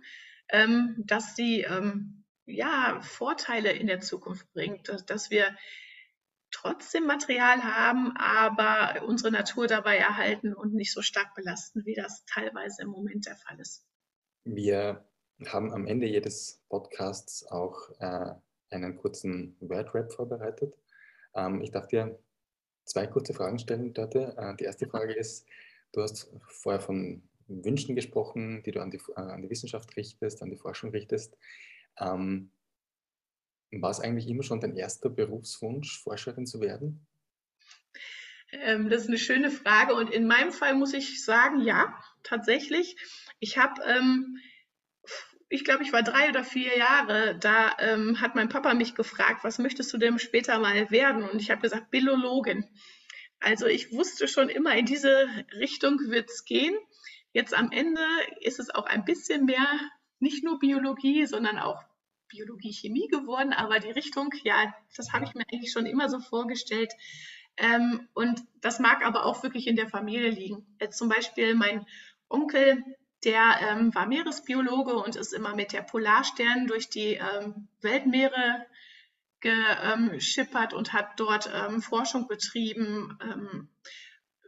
ähm, 0.48 0.94
dass 0.98 1.35
sie 1.35 1.62
ähm, 1.62 2.24
ja, 2.46 3.00
Vorteile 3.02 3.72
in 3.72 3.87
der 3.87 4.00
Zukunft 4.00 4.52
bringt, 4.52 4.88
dass, 4.88 5.06
dass 5.06 5.30
wir 5.30 5.56
trotzdem 6.62 7.07
Material 7.07 7.62
haben, 7.62 8.14
aber 8.16 9.05
unsere 9.07 9.33
Natur 9.33 9.66
dabei 9.66 9.96
erhalten 9.96 10.55
und 10.55 10.75
nicht 10.75 10.92
so 10.92 11.03
stark 11.03 11.35
belasten, 11.35 11.85
wie 11.85 11.94
das 11.94 12.25
teilweise 12.27 12.83
im 12.83 12.88
Moment 12.88 13.27
der 13.27 13.37
Fall 13.37 13.59
ist. 13.59 13.85
Wir 14.44 15.05
haben 15.46 15.72
am 15.72 15.87
Ende 15.87 16.07
jedes 16.07 16.62
Podcasts 16.68 17.44
auch 17.46 17.90
äh, 17.98 18.35
einen 18.70 18.96
kurzen 18.96 19.57
Word-Rap 19.61 20.12
vorbereitet. 20.12 20.75
Ähm, 21.35 21.62
ich 21.62 21.72
darf 21.72 21.88
dir 21.88 22.18
zwei 22.85 23.07
kurze 23.07 23.35
Fragen 23.35 23.59
stellen, 23.59 23.92
Dörte. 23.92 24.35
Äh, 24.37 24.55
die 24.57 24.64
erste 24.64 24.87
Frage 24.87 25.14
ist, 25.14 25.46
du 25.92 26.03
hast 26.03 26.33
vorher 26.46 26.81
von 26.81 27.22
Wünschen 27.48 27.96
gesprochen, 27.96 28.62
die 28.62 28.70
du 28.70 28.81
an 28.81 28.90
die, 28.90 29.01
äh, 29.16 29.20
an 29.20 29.42
die 29.42 29.51
Wissenschaft 29.51 29.96
richtest, 29.96 30.42
an 30.42 30.51
die 30.51 30.57
Forschung 30.57 30.90
richtest. 30.90 31.37
Ähm, 31.98 32.53
war 33.80 33.90
es 33.90 34.00
eigentlich 34.00 34.28
immer 34.28 34.42
schon 34.42 34.61
dein 34.61 34.76
erster 34.76 35.08
Berufswunsch, 35.08 36.02
Forscherin 36.02 36.46
zu 36.46 36.61
werden? 36.61 37.06
Ähm, 38.52 38.90
das 38.90 39.02
ist 39.02 39.08
eine 39.08 39.18
schöne 39.18 39.50
Frage 39.50 39.94
und 39.94 40.11
in 40.11 40.26
meinem 40.26 40.52
Fall 40.52 40.74
muss 40.74 40.92
ich 40.92 41.24
sagen, 41.24 41.61
ja, 41.62 41.98
tatsächlich. 42.22 42.96
Ich 43.40 43.56
habe, 43.56 43.82
ähm, 43.85 44.37
ich 45.48 45.64
glaube, 45.64 45.82
ich 45.82 45.92
war 45.92 46.02
drei 46.02 46.28
oder 46.28 46.44
vier 46.44 46.76
Jahre, 46.76 47.38
da 47.38 47.74
ähm, 47.78 48.20
hat 48.20 48.35
mein 48.35 48.50
Papa 48.50 48.74
mich 48.74 48.94
gefragt, 48.94 49.42
was 49.42 49.58
möchtest 49.58 49.92
du 49.92 49.98
denn 49.98 50.18
später 50.18 50.58
mal 50.58 50.90
werden? 50.90 51.22
Und 51.28 51.40
ich 51.40 51.50
habe 51.50 51.62
gesagt, 51.62 51.90
Billologin. 51.90 52.68
Also 53.40 53.66
ich 53.66 53.92
wusste 53.92 54.28
schon 54.28 54.48
immer, 54.50 54.76
in 54.76 54.87
diese 54.87 55.26
Richtung 55.58 55.98
wird 56.11 56.30
es 56.30 56.44
gehen. 56.44 56.76
Jetzt 57.32 57.54
am 57.54 57.72
Ende 57.72 58.02
ist 58.40 58.61
es 58.61 58.70
auch 58.70 58.87
ein 58.87 59.04
bisschen 59.04 59.46
mehr, 59.46 59.66
nicht 60.20 60.44
nur 60.44 60.58
Biologie, 60.58 61.26
sondern 61.26 61.58
auch 61.58 61.82
Biologie, 62.33 62.73
Chemie 62.73 63.09
geworden, 63.09 63.53
aber 63.53 63.79
die 63.79 63.90
Richtung, 63.90 64.31
ja, 64.42 64.75
das 64.97 65.12
habe 65.12 65.25
ich 65.25 65.35
mir 65.35 65.45
eigentlich 65.53 65.73
schon 65.73 65.87
immer 65.87 66.09
so 66.09 66.18
vorgestellt. 66.18 66.92
Ähm, 67.57 68.09
und 68.14 68.42
das 68.61 68.79
mag 68.79 69.05
aber 69.05 69.27
auch 69.27 69.42
wirklich 69.42 69.66
in 69.66 69.77
der 69.77 69.88
Familie 69.88 70.31
liegen. 70.31 70.66
Jetzt 70.81 70.99
zum 70.99 71.09
Beispiel 71.09 71.55
mein 71.55 71.87
Onkel, 72.29 72.83
der 73.25 73.61
ähm, 73.61 73.95
war 73.95 74.07
Meeresbiologe 74.07 74.95
und 74.95 75.16
ist 75.16 75.33
immer 75.33 75.55
mit 75.55 75.73
der 75.73 75.83
Polarstern 75.83 76.66
durch 76.66 76.88
die 76.88 77.14
ähm, 77.14 77.68
Weltmeere 77.81 78.66
geschippert 79.40 80.73
und 80.73 80.92
hat 80.92 81.18
dort 81.18 81.51
ähm, 81.53 81.83
Forschung 81.83 82.29
betrieben, 82.29 83.18
ähm, 83.21 83.68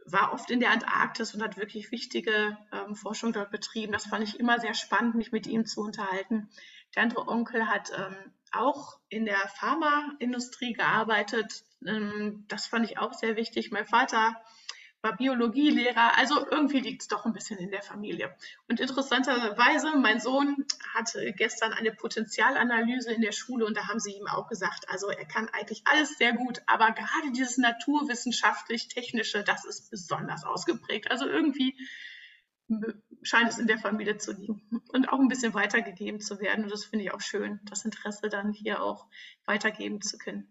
war 0.05 0.31
oft 0.33 0.49
in 0.51 0.61
der 0.61 0.71
Antarktis 0.71 1.33
und 1.33 1.43
hat 1.43 1.57
wirklich 1.57 1.91
wichtige 1.91 2.57
ähm, 2.71 2.95
Forschung 2.95 3.33
dort 3.33 3.51
betrieben. 3.51 3.91
Das 3.91 4.05
fand 4.05 4.23
ich 4.23 4.39
immer 4.39 4.59
sehr 4.59 4.73
spannend, 4.73 5.15
mich 5.15 5.31
mit 5.31 5.47
ihm 5.47 5.65
zu 5.65 5.81
unterhalten. 5.81 6.49
Der 6.95 7.03
andere 7.03 7.27
Onkel 7.27 7.67
hat 7.67 7.91
ähm, 7.95 8.33
auch 8.51 8.99
in 9.09 9.25
der 9.25 9.47
Pharmaindustrie 9.59 10.73
gearbeitet. 10.73 11.63
Ähm, 11.85 12.45
das 12.47 12.67
fand 12.67 12.89
ich 12.89 12.97
auch 12.97 13.13
sehr 13.13 13.35
wichtig. 13.35 13.71
Mein 13.71 13.85
Vater 13.85 14.35
war 15.05 15.15
Biologielehrer, 15.15 16.17
also 16.17 16.47
irgendwie 16.49 16.79
liegt 16.79 17.03
es 17.03 17.07
doch 17.07 17.25
ein 17.25 17.33
bisschen 17.33 17.59
in 17.59 17.69
der 17.69 17.83
Familie. 17.83 18.35
Und 18.67 18.79
interessanterweise, 18.79 19.95
mein 19.97 20.19
Sohn 20.19 20.65
hatte 20.95 21.31
gestern 21.33 21.73
eine 21.73 21.91
Potenzialanalyse 21.91 23.13
in 23.13 23.21
der 23.21 23.31
Schule 23.31 23.65
und 23.65 23.77
da 23.77 23.87
haben 23.87 23.99
sie 23.99 24.13
ihm 24.13 24.25
auch 24.25 24.47
gesagt, 24.47 24.89
also 24.89 25.09
er 25.09 25.25
kann 25.25 25.47
eigentlich 25.49 25.83
alles 25.85 26.17
sehr 26.17 26.33
gut, 26.33 26.63
aber 26.65 26.91
gerade 26.91 27.31
dieses 27.35 27.57
naturwissenschaftlich-technische, 27.57 29.43
das 29.43 29.63
ist 29.65 29.91
besonders 29.91 30.43
ausgeprägt. 30.43 31.11
Also 31.11 31.27
irgendwie 31.27 31.77
scheint 33.25 33.49
es 33.49 33.57
in 33.57 33.67
der 33.67 33.79
Familie 33.79 34.17
zu 34.17 34.33
liegen 34.33 34.61
und 34.93 35.09
auch 35.09 35.19
ein 35.19 35.27
bisschen 35.27 35.53
weitergegeben 35.53 36.21
zu 36.21 36.39
werden. 36.39 36.63
Und 36.63 36.71
das 36.71 36.85
finde 36.85 37.05
ich 37.05 37.11
auch 37.11 37.21
schön, 37.21 37.59
das 37.65 37.83
Interesse 37.83 38.29
dann 38.29 38.53
hier 38.53 38.81
auch 38.81 39.07
weitergeben 39.45 40.01
zu 40.01 40.17
können. 40.17 40.47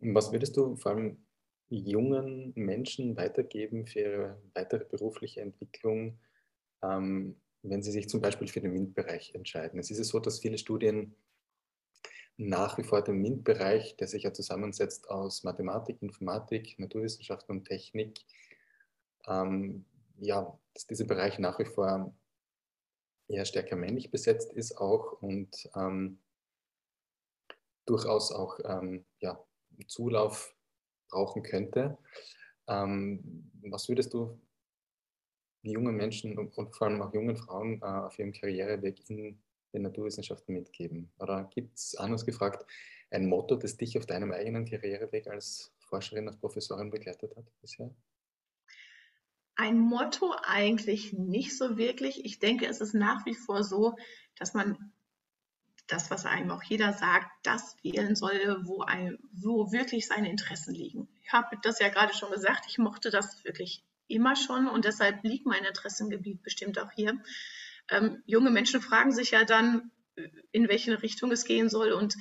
Was 0.00 0.32
würdest 0.32 0.56
du 0.56 0.76
vor 0.76 0.92
allem 0.92 1.24
jungen 1.68 2.52
Menschen 2.56 3.16
weitergeben 3.16 3.86
für 3.86 4.00
ihre 4.00 4.42
weitere 4.54 4.84
berufliche 4.84 5.40
Entwicklung, 5.40 6.18
ähm, 6.82 7.40
wenn 7.62 7.82
sie 7.82 7.92
sich 7.92 8.08
zum 8.08 8.20
Beispiel 8.20 8.48
für 8.48 8.60
den 8.60 8.72
MINT-Bereich 8.72 9.34
entscheiden? 9.34 9.78
Es 9.78 9.90
ist 9.90 10.08
so, 10.08 10.18
dass 10.18 10.40
viele 10.40 10.58
Studien 10.58 11.14
nach 12.36 12.78
wie 12.78 12.82
vor 12.82 13.02
den 13.02 13.18
MINT-Bereich, 13.18 13.96
der 13.96 14.08
sich 14.08 14.24
ja 14.24 14.32
zusammensetzt 14.32 15.08
aus 15.08 15.44
Mathematik, 15.44 16.02
Informatik, 16.02 16.78
Naturwissenschaften 16.78 17.58
und 17.58 17.64
Technik, 17.64 18.18
ähm, 19.28 19.84
ja, 20.22 20.58
dass 20.74 20.86
dieser 20.86 21.04
Bereich 21.04 21.38
nach 21.38 21.58
wie 21.58 21.64
vor 21.64 22.14
eher 23.28 23.44
stärker 23.44 23.76
männlich 23.76 24.10
besetzt 24.10 24.52
ist 24.52 24.78
auch 24.78 25.20
und 25.20 25.68
ähm, 25.74 26.18
durchaus 27.86 28.30
auch 28.30 28.58
ähm, 28.64 29.04
ja, 29.18 29.44
Zulauf 29.88 30.54
brauchen 31.10 31.42
könnte. 31.42 31.98
Ähm, 32.68 33.50
was 33.62 33.88
würdest 33.88 34.14
du 34.14 34.40
jungen 35.62 35.96
Menschen 35.96 36.38
und, 36.38 36.54
vor 36.76 36.86
allem 36.86 37.02
auch 37.02 37.12
jungen 37.12 37.36
Frauen 37.36 37.80
äh, 37.82 37.84
auf 37.84 38.18
ihrem 38.18 38.32
Karriereweg 38.32 39.08
in 39.10 39.42
den 39.72 39.82
Naturwissenschaften 39.82 40.54
mitgeben? 40.54 41.10
Oder 41.18 41.44
gibt 41.52 41.76
es 41.76 41.96
anders 41.96 42.24
gefragt 42.24 42.64
ein 43.10 43.26
Motto, 43.26 43.56
das 43.56 43.76
dich 43.76 43.98
auf 43.98 44.06
deinem 44.06 44.32
eigenen 44.32 44.66
Karriereweg 44.66 45.26
als 45.26 45.74
Forscherin, 45.80 46.28
als 46.28 46.38
Professorin 46.38 46.90
begleitet 46.90 47.36
hat 47.36 47.44
bisher? 47.60 47.90
Ein 49.54 49.78
Motto 49.78 50.34
eigentlich 50.42 51.12
nicht 51.12 51.56
so 51.56 51.76
wirklich. 51.76 52.24
Ich 52.24 52.38
denke, 52.38 52.66
es 52.66 52.80
ist 52.80 52.94
nach 52.94 53.26
wie 53.26 53.34
vor 53.34 53.64
so, 53.64 53.96
dass 54.36 54.54
man 54.54 54.92
das, 55.86 56.10
was 56.10 56.24
einem 56.24 56.50
auch 56.50 56.62
jeder 56.62 56.92
sagt, 56.92 57.28
das 57.42 57.76
wählen 57.82 58.16
soll, 58.16 58.60
wo, 58.64 58.82
ein, 58.82 59.18
wo 59.32 59.72
wirklich 59.72 60.06
seine 60.06 60.30
Interessen 60.30 60.74
liegen. 60.74 61.08
Ich 61.22 61.32
habe 61.32 61.56
das 61.62 61.80
ja 61.80 61.88
gerade 61.88 62.14
schon 62.14 62.30
gesagt, 62.30 62.64
ich 62.68 62.78
mochte 62.78 63.10
das 63.10 63.44
wirklich 63.44 63.84
immer 64.08 64.36
schon 64.36 64.68
und 64.68 64.84
deshalb 64.84 65.22
liegt 65.22 65.46
mein 65.46 65.64
Interessengebiet 65.64 66.42
bestimmt 66.42 66.78
auch 66.78 66.90
hier. 66.92 67.20
Ähm, 67.90 68.22
junge 68.26 68.50
Menschen 68.50 68.80
fragen 68.80 69.12
sich 69.12 69.32
ja 69.32 69.44
dann, 69.44 69.90
in 70.50 70.68
welche 70.68 71.02
Richtung 71.02 71.30
es 71.30 71.44
gehen 71.44 71.68
soll 71.68 71.92
und 71.92 72.14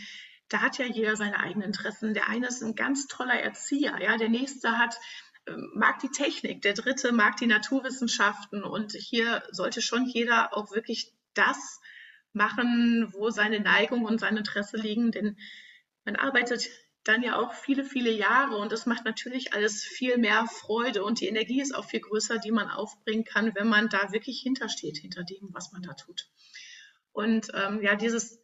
da 0.48 0.62
hat 0.62 0.78
ja 0.78 0.86
jeder 0.86 1.16
seine 1.16 1.40
eigenen 1.40 1.68
Interessen. 1.68 2.14
Der 2.14 2.28
eine 2.28 2.48
ist 2.48 2.62
ein 2.62 2.76
ganz 2.76 3.08
toller 3.08 3.40
Erzieher, 3.40 4.02
ja, 4.02 4.18
der 4.18 4.30
nächste 4.30 4.78
hat 4.78 4.98
mag 5.74 6.00
die 6.00 6.10
Technik, 6.10 6.62
der 6.62 6.74
dritte 6.74 7.12
mag 7.12 7.38
die 7.38 7.48
Naturwissenschaften 7.48 8.64
und 8.64 8.94
hier 8.94 9.44
sollte 9.52 9.82
schon 9.82 10.06
jeder 10.06 10.56
auch 10.56 10.72
wirklich 10.72 11.14
das 11.34 11.80
machen, 12.34 13.12
wo 13.14 13.30
seine 13.30 13.60
Neigung 13.60 14.06
und 14.06 14.20
sein 14.20 14.38
Interesse 14.38 14.78
liegen, 14.78 15.12
denn 15.12 15.38
man 16.06 16.16
arbeitet 16.16 16.70
dann 17.04 17.24
ja 17.24 17.38
auch 17.38 17.54
viele, 17.54 17.84
viele 17.84 18.12
Jahre 18.12 18.58
und 18.58 18.72
das 18.72 18.86
macht 18.86 19.06
natürlich 19.06 19.54
alles 19.54 19.84
viel 19.84 20.18
mehr 20.18 20.46
Freude 20.46 21.04
und 21.04 21.20
die 21.20 21.28
Energie 21.28 21.62
ist 21.62 21.74
auch 21.74 21.86
viel 21.86 22.00
größer, 22.00 22.38
die 22.38 22.52
man 22.52 22.70
aufbringen 22.70 23.26
kann, 23.26 23.56
wenn 23.56 23.68
man 23.68 23.90
da 23.90 24.12
wirklich 24.12 24.42
hintersteht, 24.42 24.98
hinter 24.98 25.24
dem, 25.24 25.50
was 25.52 25.72
man 25.72 25.82
da 25.82 25.94
tut. 25.94 26.30
Und 27.12 27.48
ähm, 27.56 27.82
ja, 27.82 27.96
dieses 27.96 28.40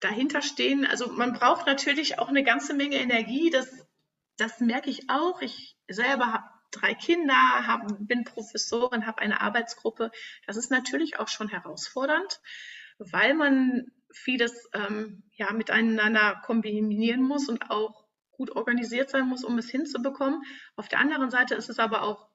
dahinterstehen, 0.00 0.86
also 0.86 1.08
man 1.08 1.34
braucht 1.34 1.66
natürlich 1.66 2.18
auch 2.18 2.28
eine 2.28 2.44
ganze 2.44 2.72
Menge 2.72 2.96
Energie, 2.96 3.50
das, 3.50 3.68
das 4.38 4.60
merke 4.60 4.88
ich 4.90 5.10
auch. 5.10 5.42
Ich 5.42 5.76
selber 5.88 6.32
habe 6.32 6.44
drei 6.70 6.94
Kinder, 6.94 7.66
hab, 7.66 7.82
bin 7.98 8.24
Professorin, 8.24 9.06
habe 9.06 9.20
eine 9.20 9.40
Arbeitsgruppe. 9.40 10.10
Das 10.46 10.56
ist 10.56 10.70
natürlich 10.70 11.18
auch 11.18 11.28
schon 11.28 11.48
herausfordernd 11.48 12.40
weil 12.98 13.34
man 13.34 13.92
vieles 14.10 14.68
ähm, 14.72 15.22
ja, 15.36 15.52
miteinander 15.52 16.40
kombinieren 16.44 17.22
muss 17.22 17.48
und 17.48 17.70
auch 17.70 18.04
gut 18.32 18.50
organisiert 18.50 19.10
sein 19.10 19.26
muss, 19.26 19.44
um 19.44 19.58
es 19.58 19.70
hinzubekommen. 19.70 20.42
Auf 20.76 20.88
der 20.88 21.00
anderen 21.00 21.30
Seite 21.30 21.54
ist 21.54 21.68
es 21.68 21.78
aber 21.78 22.02
auch 22.02 22.28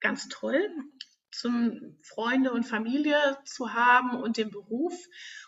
ganz 0.00 0.28
toll, 0.28 0.68
zum 1.30 1.96
Freunde 2.02 2.52
und 2.52 2.64
Familie 2.64 3.38
zu 3.44 3.74
haben 3.74 4.20
und 4.20 4.36
den 4.36 4.50
Beruf 4.50 4.94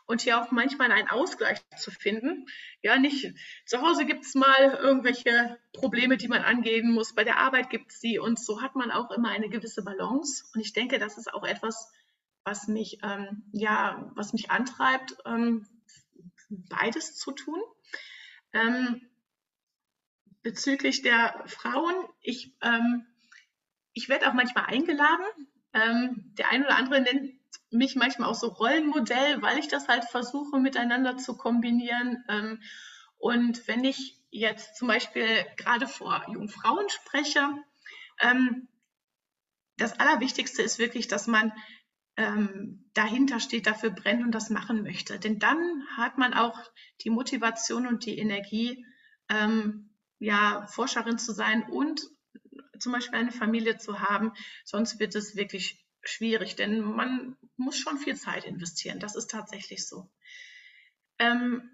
und 0.06 0.22
hier 0.22 0.40
auch 0.40 0.50
manchmal 0.50 0.92
einen 0.92 1.08
Ausgleich 1.08 1.60
zu 1.76 1.90
finden. 1.90 2.46
Ja, 2.82 2.98
nicht 2.98 3.34
zu 3.66 3.80
Hause 3.80 4.04
gibt 4.04 4.24
es 4.24 4.34
mal 4.34 4.78
irgendwelche 4.80 5.58
Probleme, 5.72 6.16
die 6.16 6.28
man 6.28 6.42
angehen 6.42 6.92
muss, 6.92 7.14
bei 7.14 7.24
der 7.24 7.38
Arbeit 7.38 7.70
gibt 7.70 7.92
es 7.92 8.00
sie 8.00 8.18
und 8.18 8.38
so 8.38 8.60
hat 8.62 8.74
man 8.74 8.90
auch 8.90 9.10
immer 9.10 9.30
eine 9.30 9.48
gewisse 9.48 9.82
Balance. 9.82 10.44
Und 10.54 10.60
ich 10.60 10.72
denke, 10.72 10.98
das 10.98 11.18
ist 11.18 11.32
auch 11.32 11.44
etwas, 11.44 11.90
was 12.44 12.68
mich, 12.68 12.98
ähm, 13.02 13.44
ja, 13.52 14.10
was 14.14 14.32
mich 14.32 14.50
antreibt, 14.50 15.16
ähm, 15.24 15.66
beides 16.48 17.16
zu 17.16 17.32
tun. 17.32 17.60
Ähm, 18.52 19.02
bezüglich 20.42 21.02
der 21.02 21.42
Frauen, 21.46 21.94
ich, 22.20 22.54
ähm, 22.62 23.06
ich 23.92 24.08
werde 24.08 24.28
auch 24.28 24.34
manchmal 24.34 24.66
eingeladen. 24.66 25.24
Ähm, 25.72 26.32
der 26.38 26.50
eine 26.50 26.66
oder 26.66 26.76
andere 26.76 27.00
nennt 27.00 27.34
mich 27.70 27.96
manchmal 27.96 28.28
auch 28.28 28.34
so 28.34 28.48
Rollenmodell, 28.48 29.42
weil 29.42 29.58
ich 29.58 29.68
das 29.68 29.88
halt 29.88 30.04
versuche 30.04 30.58
miteinander 30.58 31.16
zu 31.16 31.36
kombinieren. 31.36 32.24
Ähm, 32.28 32.60
und 33.18 33.66
wenn 33.68 33.84
ich 33.84 34.18
jetzt 34.30 34.76
zum 34.76 34.88
Beispiel 34.88 35.26
gerade 35.56 35.86
vor 35.86 36.24
jungen 36.28 36.48
Frauen 36.48 36.88
spreche, 36.88 37.48
das 39.78 39.98
Allerwichtigste 39.98 40.62
ist 40.62 40.78
wirklich, 40.78 41.08
dass 41.08 41.26
man 41.26 41.52
ähm, 42.16 42.90
dahinter 42.92 43.40
steht, 43.40 43.66
dafür 43.66 43.90
brennt 43.90 44.22
und 44.22 44.32
das 44.32 44.50
machen 44.50 44.82
möchte. 44.82 45.18
Denn 45.18 45.38
dann 45.38 45.84
hat 45.96 46.18
man 46.18 46.34
auch 46.34 46.58
die 47.02 47.10
Motivation 47.10 47.86
und 47.86 48.04
die 48.04 48.18
Energie, 48.18 48.84
ähm, 49.30 49.90
ja, 50.18 50.66
Forscherin 50.66 51.18
zu 51.18 51.32
sein 51.32 51.62
und 51.62 52.02
zum 52.80 52.92
Beispiel 52.92 53.18
eine 53.18 53.32
Familie 53.32 53.76
zu 53.78 54.00
haben. 54.00 54.32
Sonst 54.64 54.98
wird 54.98 55.14
es 55.14 55.36
wirklich 55.36 55.84
schwierig, 56.02 56.56
denn 56.56 56.80
man 56.80 57.36
muss 57.56 57.78
schon 57.78 57.98
viel 57.98 58.16
Zeit 58.16 58.44
investieren. 58.44 59.00
Das 59.00 59.16
ist 59.16 59.30
tatsächlich 59.30 59.86
so. 59.86 60.10
Ähm, 61.18 61.70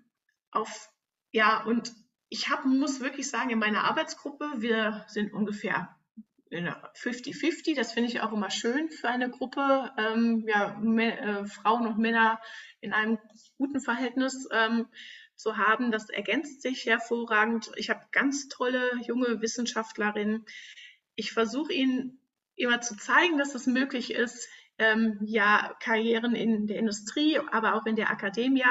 auf, 0.51 0.91
ja, 1.31 1.63
und 1.65 1.95
ich 2.29 2.49
hab, 2.51 2.65
muss 2.65 3.01
wirklich 3.01 3.31
sagen, 3.31 3.51
in 3.51 3.59
meiner 3.59 3.85
Arbeitsgruppe, 3.85 4.51
wir 4.57 5.05
sind 5.09 5.33
ungefähr 5.33 5.97
50-50, 6.51 7.75
das 7.75 7.93
finde 7.93 8.11
ich 8.11 8.21
auch 8.21 8.33
immer 8.33 8.51
schön 8.51 8.91
für 8.91 9.09
eine 9.09 9.31
Gruppe, 9.31 9.93
ähm, 9.99 10.45
ja, 10.47 10.81
äh, 10.81 11.45
Frauen 11.47 11.87
und 11.87 11.99
Männer 11.99 12.41
in 12.81 12.93
einem 12.93 13.19
guten 13.59 13.81
Verhältnis 13.81 14.49
ähm, 14.53 14.87
zu 15.35 15.57
haben. 15.57 15.91
Das 15.91 16.09
ergänzt 16.09 16.63
sich 16.63 16.87
hervorragend. 16.87 17.71
Ich 17.77 17.91
habe 17.91 18.07
ganz 18.13 18.49
tolle 18.49 18.91
junge 19.03 19.41
Wissenschaftlerinnen. 19.41 20.47
Ich 21.17 21.33
versuche 21.33 21.73
ihnen 21.73 22.21
immer 22.55 22.81
zu 22.81 22.97
zeigen, 22.97 23.39
dass 23.39 23.55
es 23.55 23.67
möglich 23.67 24.13
ist, 24.13 24.49
ähm, 24.79 25.19
ja, 25.23 25.75
Karrieren 25.81 26.35
in 26.35 26.67
der 26.67 26.79
Industrie, 26.79 27.39
aber 27.51 27.75
auch 27.75 27.87
in 27.87 27.97
der 27.97 28.11
Akademie 28.11 28.65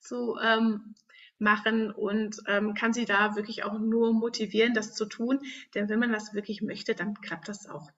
zu 0.00 0.36
ähm, 0.42 0.94
machen 1.38 1.90
und 1.90 2.36
ähm, 2.46 2.74
kann 2.74 2.92
sie 2.92 3.04
da 3.04 3.36
wirklich 3.36 3.64
auch 3.64 3.78
nur 3.78 4.12
motivieren, 4.12 4.74
das 4.74 4.94
zu 4.94 5.06
tun. 5.06 5.40
Denn 5.74 5.88
wenn 5.88 5.98
man 5.98 6.12
das 6.12 6.34
wirklich 6.34 6.62
möchte, 6.62 6.94
dann 6.94 7.14
klappt 7.20 7.48
das 7.48 7.68
auch. 7.68 7.90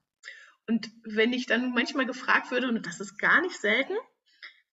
Und 0.67 0.89
wenn 1.03 1.31
ich 1.31 1.45
dann 1.45 1.73
manchmal 1.73 2.05
gefragt 2.05 2.51
würde, 2.51 2.67
und 2.67 2.85
das 2.85 2.99
ist 2.99 3.17
gar 3.17 3.41
nicht 3.41 3.59
selten, 3.59 3.93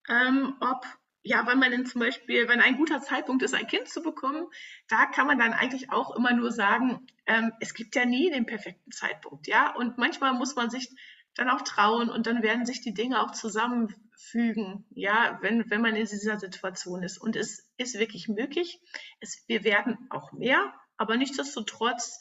ähm, 0.09 0.57
ob 0.61 0.87
ja, 1.23 1.47
weil 1.47 1.57
man 1.57 1.71
denn 1.71 1.87
zum 1.87 2.01
Beispiel, 2.01 2.49
wenn 2.49 2.61
ein 2.61 2.77
guter 2.77 3.01
Zeitpunkt 3.01 3.43
ist, 3.43 3.55
ein 3.55 3.67
Kind 3.67 3.89
zu 3.89 4.03
bekommen, 4.03 4.47
da 4.89 5.07
kann 5.07 5.27
man 5.27 5.39
dann 5.39 5.53
eigentlich 5.53 5.91
auch 5.91 6.17
immer 6.17 6.33
nur 6.33 6.51
sagen, 6.51 7.07
ähm, 7.27 7.53
es 7.61 7.75
gibt 7.75 7.95
ja 7.95 8.05
nie 8.05 8.31
den 8.31 8.47
perfekten 8.47 8.91
Zeitpunkt, 8.91 9.47
ja. 9.47 9.75
Und 9.75 9.99
manchmal 9.99 10.35
muss 10.35 10.57
man 10.57 10.71
sich 10.71 10.91
dann 11.35 11.49
auch 11.49 11.63
trauen 11.63 12.11
und 12.11 12.27
dann 12.27 12.43
werden 12.43 12.67
sich 12.67 12.81
die 12.81 12.93
Dinge 12.93 13.23
auch 13.23 13.31
zusammenfügen, 13.31 14.85
ja, 14.91 15.39
wenn, 15.43 15.71
wenn 15.71 15.81
man 15.81 15.97
in 15.97 16.07
dieser 16.07 16.39
Situation 16.39 17.03
ist. 17.03 17.19
Und 17.19 17.37
es 17.37 17.71
ist 17.77 17.99
wirklich 17.99 18.29
möglich. 18.29 18.81
Es, 19.21 19.45
wir 19.47 19.65
werden 19.65 19.97
auch 20.11 20.33
mehr, 20.33 20.75
aber 20.97 21.17
nichtsdestotrotz 21.17 22.19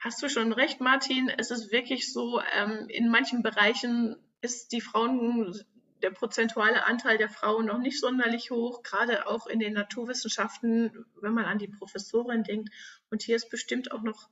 hast 0.00 0.20
du 0.22 0.28
schon 0.28 0.52
recht, 0.52 0.80
Martin. 0.80 1.28
Es 1.28 1.50
ist 1.50 1.70
wirklich 1.70 2.12
so, 2.12 2.40
ähm, 2.56 2.86
in 2.88 3.08
manchen 3.08 3.42
Bereichen 3.42 4.16
ist 4.40 4.72
die 4.72 4.80
Frauen, 4.80 5.54
der 6.02 6.10
prozentuale 6.10 6.84
Anteil 6.84 7.18
der 7.18 7.28
Frauen 7.28 7.66
noch 7.66 7.78
nicht 7.78 8.00
sonderlich 8.00 8.50
hoch, 8.50 8.82
gerade 8.82 9.26
auch 9.26 9.46
in 9.46 9.58
den 9.58 9.72
Naturwissenschaften, 9.72 11.06
wenn 11.20 11.34
man 11.34 11.44
an 11.44 11.58
die 11.58 11.68
Professorin 11.68 12.42
denkt. 12.42 12.70
Und 13.10 13.22
hier 13.22 13.36
ist 13.36 13.50
bestimmt 13.50 13.92
auch 13.92 14.02
noch 14.02 14.28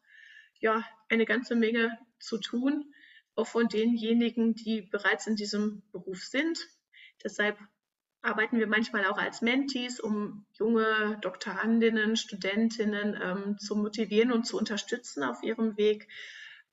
ja 0.59 0.85
eine 1.09 1.25
ganze 1.25 1.55
Menge 1.55 1.97
zu 2.19 2.39
tun, 2.39 2.95
auch 3.35 3.47
von 3.47 3.69
denjenigen, 3.69 4.55
die 4.55 4.83
bereits 4.83 5.27
in 5.27 5.37
diesem 5.37 5.83
Beruf 5.93 6.25
sind. 6.25 6.69
Deshalb 7.23 7.59
arbeiten 8.23 8.59
wir 8.59 8.67
manchmal 8.67 9.07
auch 9.07 9.19
als 9.19 9.41
Mentees, 9.41 10.01
um 10.01 10.45
junge 10.53 11.19
Doktorandinnen, 11.23 12.17
Studentinnen 12.17 13.19
ähm, 13.23 13.59
zu 13.59 13.77
motivieren 13.77 14.33
und 14.33 14.45
zu 14.45 14.59
unterstützen 14.59 15.23
auf 15.23 15.43
ihrem 15.43 15.77
Weg. 15.77 16.09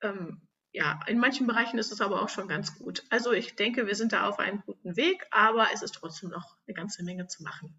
Ähm, 0.02 0.42
ja, 0.78 1.00
in 1.08 1.18
manchen 1.18 1.48
Bereichen 1.48 1.80
ist 1.80 1.92
es 1.92 2.02
aber 2.02 2.22
auch 2.22 2.30
schon 2.30 2.48
ganz 2.48 2.78
gut. 2.78 3.04
Also 3.10 3.32
ich 3.32 3.56
denke, 3.56 3.88
wir 3.88 3.96
sind 3.96 4.14
da 4.14 4.30
auf 4.30 4.38
einem 4.38 4.62
guten 4.62 4.96
Weg, 4.96 5.26
aber 5.32 5.70
es 5.74 5.82
ist 5.82 5.96
trotzdem 5.96 6.30
noch 6.30 6.56
eine 6.68 6.76
ganze 6.76 7.04
Menge 7.04 7.26
zu 7.26 7.42
machen. 7.42 7.76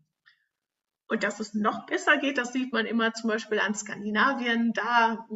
Und 1.07 1.23
dass 1.23 1.39
es 1.39 1.55
noch 1.55 1.87
besser 1.87 2.17
geht, 2.17 2.39
das 2.39 2.53
sieht 2.53 2.73
man 2.73 2.87
immer 2.87 3.15
zum 3.15 3.31
Beispiel 3.31 3.61
an 3.61 3.77
Skandinavien. 3.77 4.73
Da 4.73 5.29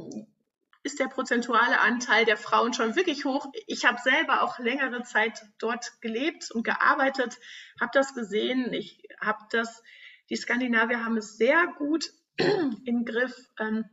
ist 0.82 0.98
der 0.98 1.06
prozentuale 1.06 1.78
Anteil 1.78 2.24
der 2.24 2.36
Frauen 2.36 2.74
schon 2.74 2.96
wirklich 2.96 3.24
hoch. 3.24 3.46
Ich 3.68 3.84
habe 3.84 4.00
selber 4.02 4.42
auch 4.42 4.58
längere 4.58 5.04
Zeit 5.04 5.40
dort 5.58 6.00
gelebt 6.00 6.50
und 6.50 6.64
gearbeitet, 6.64 7.38
habe 7.80 7.92
das 7.94 8.12
gesehen. 8.12 8.72
Ich 8.72 9.04
habe 9.20 9.38
das, 9.52 9.84
die 10.30 10.36
Skandinavier 10.36 11.04
haben 11.04 11.16
es 11.16 11.36
sehr 11.36 11.68
gut 11.78 12.10
im 12.84 13.04
Griff, 13.04 13.34
ähm, 13.60 13.84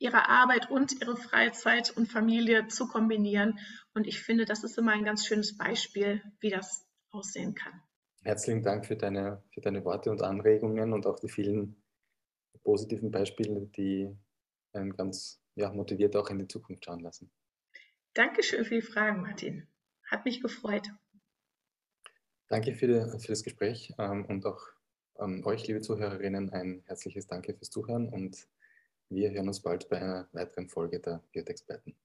ihre 0.00 0.28
Arbeit 0.28 0.70
und 0.70 1.00
ihre 1.00 1.16
Freizeit 1.16 1.96
und 1.96 2.06
Familie 2.10 2.66
zu 2.66 2.88
kombinieren. 2.88 3.58
Und 3.94 4.06
ich 4.06 4.20
finde, 4.20 4.46
das 4.46 4.64
ist 4.64 4.78
immer 4.78 4.92
ein 4.92 5.04
ganz 5.04 5.26
schönes 5.26 5.56
Beispiel, 5.56 6.22
wie 6.40 6.50
das 6.50 6.88
aussehen 7.10 7.54
kann. 7.54 7.80
Herzlichen 8.22 8.62
Dank 8.62 8.86
für 8.86 8.96
deine, 8.96 9.42
für 9.52 9.60
deine 9.60 9.84
Worte 9.84 10.10
und 10.10 10.22
Anregungen 10.22 10.92
und 10.92 11.06
auch 11.06 11.20
die 11.20 11.28
vielen 11.28 11.82
positiven 12.64 13.10
Beispiele, 13.10 13.66
die 13.76 14.10
einen 14.72 14.96
ganz 14.96 15.40
ja, 15.54 15.70
motiviert 15.70 16.16
auch 16.16 16.30
in 16.30 16.38
die 16.38 16.48
Zukunft 16.48 16.84
schauen 16.84 17.00
lassen. 17.00 17.30
Dankeschön 18.14 18.64
für 18.64 18.76
die 18.76 18.82
Fragen, 18.82 19.22
Martin. 19.22 19.68
Hat 20.06 20.24
mich 20.24 20.40
gefreut. 20.40 20.88
Danke 22.48 22.74
für, 22.74 22.86
die, 22.86 23.18
für 23.18 23.28
das 23.28 23.42
Gespräch 23.42 23.92
ähm, 23.98 24.24
und 24.24 24.44
auch 24.46 24.60
an 25.16 25.44
euch, 25.44 25.66
liebe 25.66 25.80
Zuhörerinnen, 25.80 26.50
ein 26.50 26.82
herzliches 26.86 27.26
Danke 27.26 27.54
fürs 27.54 27.70
Zuhören 27.70 28.08
und 28.08 28.48
wir 29.12 29.32
hören 29.32 29.48
uns 29.48 29.60
bald 29.60 29.88
bei 29.88 30.00
einer 30.00 30.28
weiteren 30.30 30.68
Folge 30.68 31.00
der 31.00 31.20
Biotexperten. 31.32 31.96